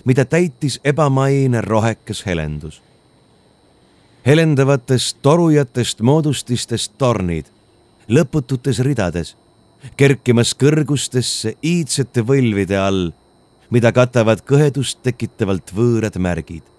mida 0.04 0.24
täitis 0.24 0.80
ebamaine 0.84 1.60
rohekas 1.60 2.26
helendus. 2.26 2.82
Helendavatest 4.26 5.18
torujatest 5.22 6.00
moodustistest 6.00 6.92
tornid, 6.98 7.46
lõpututes 8.08 8.82
ridades, 8.84 9.36
kerkimas 9.96 10.54
kõrgustesse 10.54 11.56
iidsete 11.62 12.22
võlvide 12.26 12.78
all, 12.78 13.08
mida 13.70 13.92
katavad 13.92 14.44
kõhedust 14.46 15.02
tekitavalt 15.02 15.74
võõrad 15.74 16.18
märgid 16.22 16.72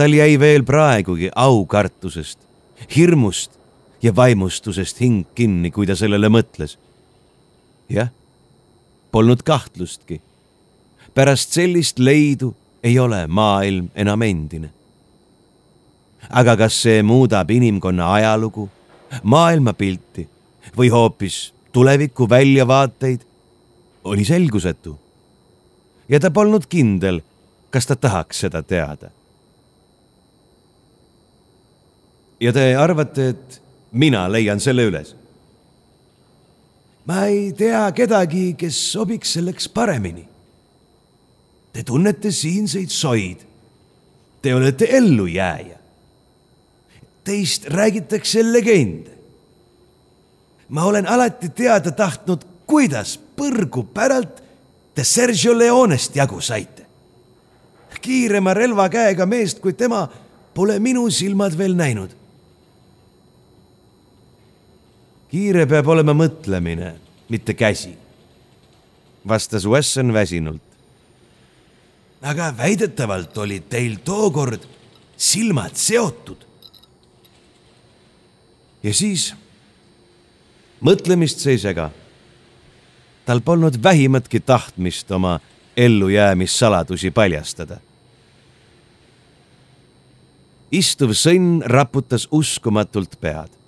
tal 0.00 0.14
jäi 0.16 0.38
veel 0.40 0.62
praegugi 0.64 1.28
aukartusest, 1.36 2.38
hirmust 2.96 3.58
ja 4.00 4.14
vaimustusest 4.16 5.00
hing 5.02 5.26
kinni, 5.36 5.68
kui 5.70 5.84
ta 5.86 5.96
sellele 5.96 6.30
mõtles. 6.32 6.78
jah, 7.88 8.08
polnud 9.12 9.42
kahtlustki. 9.42 10.20
pärast 11.14 11.52
sellist 11.52 11.98
leidu 11.98 12.54
ei 12.82 12.98
ole 12.98 13.26
maailm 13.26 13.90
enam 13.94 14.22
endine. 14.22 14.70
Aga 16.30 16.56
kas 16.56 16.82
see 16.82 17.02
muudab 17.02 17.50
inimkonna 17.50 18.12
ajalugu, 18.14 18.68
maailmapilti 19.22 20.28
või 20.76 20.90
hoopis 20.90 21.52
tuleviku 21.72 22.28
väljavaateid, 22.28 23.20
oli 24.04 24.24
selgusetu. 24.24 24.98
ja 26.08 26.20
ta 26.20 26.30
polnud 26.30 26.66
kindel, 26.66 27.20
kas 27.70 27.86
ta 27.86 27.96
tahaks 27.96 28.40
seda 28.40 28.62
teada 28.62 29.10
ja 32.40 32.52
te 32.52 32.70
arvate, 32.76 33.28
et 33.34 33.60
mina 33.92 34.24
leian 34.32 34.60
selle 34.60 34.86
üles? 34.88 35.14
ma 37.10 37.24
ei 37.26 37.50
tea 37.56 37.88
kedagi, 37.96 38.52
kes 38.54 38.76
sobiks 38.92 39.32
selleks 39.34 39.66
paremini. 39.74 40.22
Te 41.72 41.82
tunnete 41.82 42.30
siinseid 42.30 42.92
soid. 42.94 43.40
Te 44.42 44.52
olete 44.54 44.86
ellujääja. 44.94 45.79
Teist 47.24 47.66
räägitakse 47.68 48.52
legende. 48.52 49.10
ma 50.68 50.84
olen 50.84 51.06
alati 51.06 51.48
teada 51.48 51.90
tahtnud, 51.90 52.44
kuidas 52.66 53.18
põrgu 53.36 53.82
päralt 53.94 54.42
te 54.94 55.04
Sergio 55.04 55.58
Leonest 55.58 56.16
jagu 56.16 56.40
saite. 56.40 56.86
kiirema 58.00 58.54
relvakäega 58.54 59.26
meest 59.26 59.58
kui 59.60 59.72
tema 59.72 60.08
pole 60.54 60.78
minu 60.78 61.10
silmad 61.10 61.58
veel 61.58 61.74
näinud 61.76 62.20
kiire 65.30 65.66
peab 65.70 65.88
olema 65.92 66.14
mõtlemine, 66.16 66.94
mitte 67.30 67.54
käsi, 67.54 67.94
vastas 69.26 69.66
Wesson 69.66 70.12
väsinult. 70.14 70.62
aga 72.20 72.50
väidetavalt 72.56 73.38
olid 73.38 73.70
teil 73.72 73.96
tookord 74.04 74.66
silmad 75.16 75.72
seotud. 75.74 76.36
Ja 78.82 78.94
siis 78.94 79.30
mõtlemist 80.80 81.42
see 81.42 81.56
ei 81.56 81.62
sega. 81.62 81.90
tal 83.24 83.40
polnud 83.40 83.82
vähimatki 83.82 84.40
tahtmist 84.40 85.10
oma 85.10 85.40
ellujäämissaladusi 85.76 87.10
paljastada. 87.10 87.80
istuv 90.72 91.10
sõnn 91.10 91.62
raputas 91.66 92.28
uskumatult 92.30 93.20
pead 93.20 93.60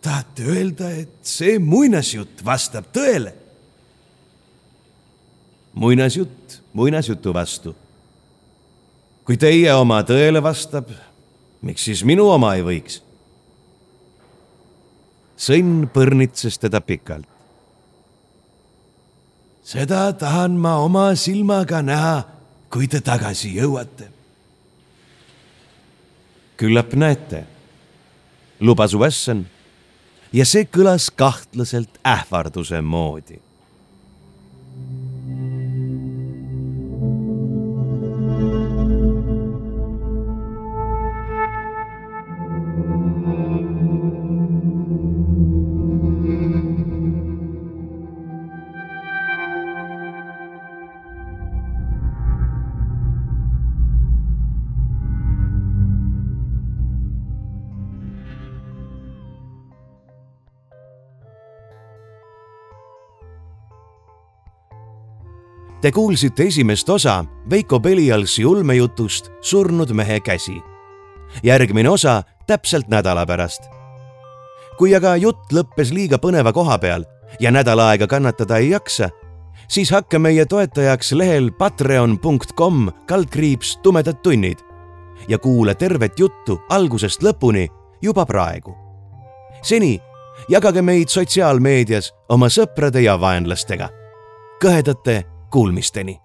tahate 0.00 0.44
öelda, 0.46 0.90
et 0.90 1.10
see 1.22 1.58
muinasjutt 1.58 2.44
vastab 2.44 2.86
tõele? 2.94 3.34
muinasjutt 5.74 6.62
muinasjutu 6.72 7.34
vastu. 7.34 7.74
kui 9.24 9.36
teie 9.36 9.74
oma 9.74 10.00
tõele 10.02 10.42
vastab, 10.42 10.88
miks 11.62 11.84
siis 11.84 12.04
minu 12.04 12.28
oma 12.30 12.54
ei 12.56 12.64
võiks? 12.64 13.02
Sõnn 15.38 15.88
põrnitses 15.94 16.58
teda 16.58 16.80
pikalt. 16.82 17.26
seda 19.62 20.12
tahan 20.16 20.56
ma 20.56 20.78
oma 20.80 21.14
silmaga 21.14 21.82
näha, 21.82 22.24
kui 22.70 22.88
te 22.88 23.00
tagasi 23.00 23.54
jõuate. 23.54 24.10
küllap 26.56 26.94
näete, 26.94 27.44
lubas 28.60 28.94
Wesson 28.94 29.46
ja 30.32 30.44
see 30.44 30.64
kõlas 30.64 31.10
kahtlaselt 31.14 32.00
ähvarduse 32.04 32.80
moodi 32.82 33.38
Te 65.80 65.92
kuulsite 65.92 66.42
esimest 66.42 66.88
osa 66.88 67.24
Veiko 67.50 67.80
Pelialsi 67.80 68.44
ulmejutust 68.44 69.30
Surnud 69.40 69.92
mehe 69.92 70.20
käsi. 70.20 70.62
järgmine 71.42 71.88
osa 71.88 72.22
täpselt 72.46 72.88
nädala 72.88 73.26
pärast. 73.26 73.62
kui 74.78 74.94
aga 74.94 75.16
jutt 75.16 75.52
lõppes 75.52 75.92
liiga 75.94 76.18
põneva 76.18 76.52
koha 76.52 76.78
peal 76.78 77.04
ja 77.40 77.50
nädal 77.50 77.78
aega 77.78 78.06
kannatada 78.06 78.56
ei 78.56 78.70
jaksa, 78.70 79.10
siis 79.68 79.90
hakka 79.90 80.18
meie 80.18 80.46
toetajaks 80.46 81.12
lehel 81.12 81.50
patreon.com 81.50 82.90
kaldkriips 83.06 83.78
tumedad 83.82 84.18
tunnid 84.22 84.58
ja 85.28 85.38
kuula 85.38 85.74
tervet 85.74 86.18
juttu 86.18 86.60
algusest 86.68 87.22
lõpuni 87.22 87.68
juba 88.02 88.26
praegu. 88.26 88.74
seni 89.62 90.00
jagage 90.48 90.82
meid 90.82 91.08
sotsiaalmeedias 91.08 92.12
oma 92.28 92.46
sõprade 92.46 92.98
ja 92.98 93.20
vaenlastega. 93.20 93.88
kõhedate 94.64 95.37
Kuulmisteni 95.50 96.20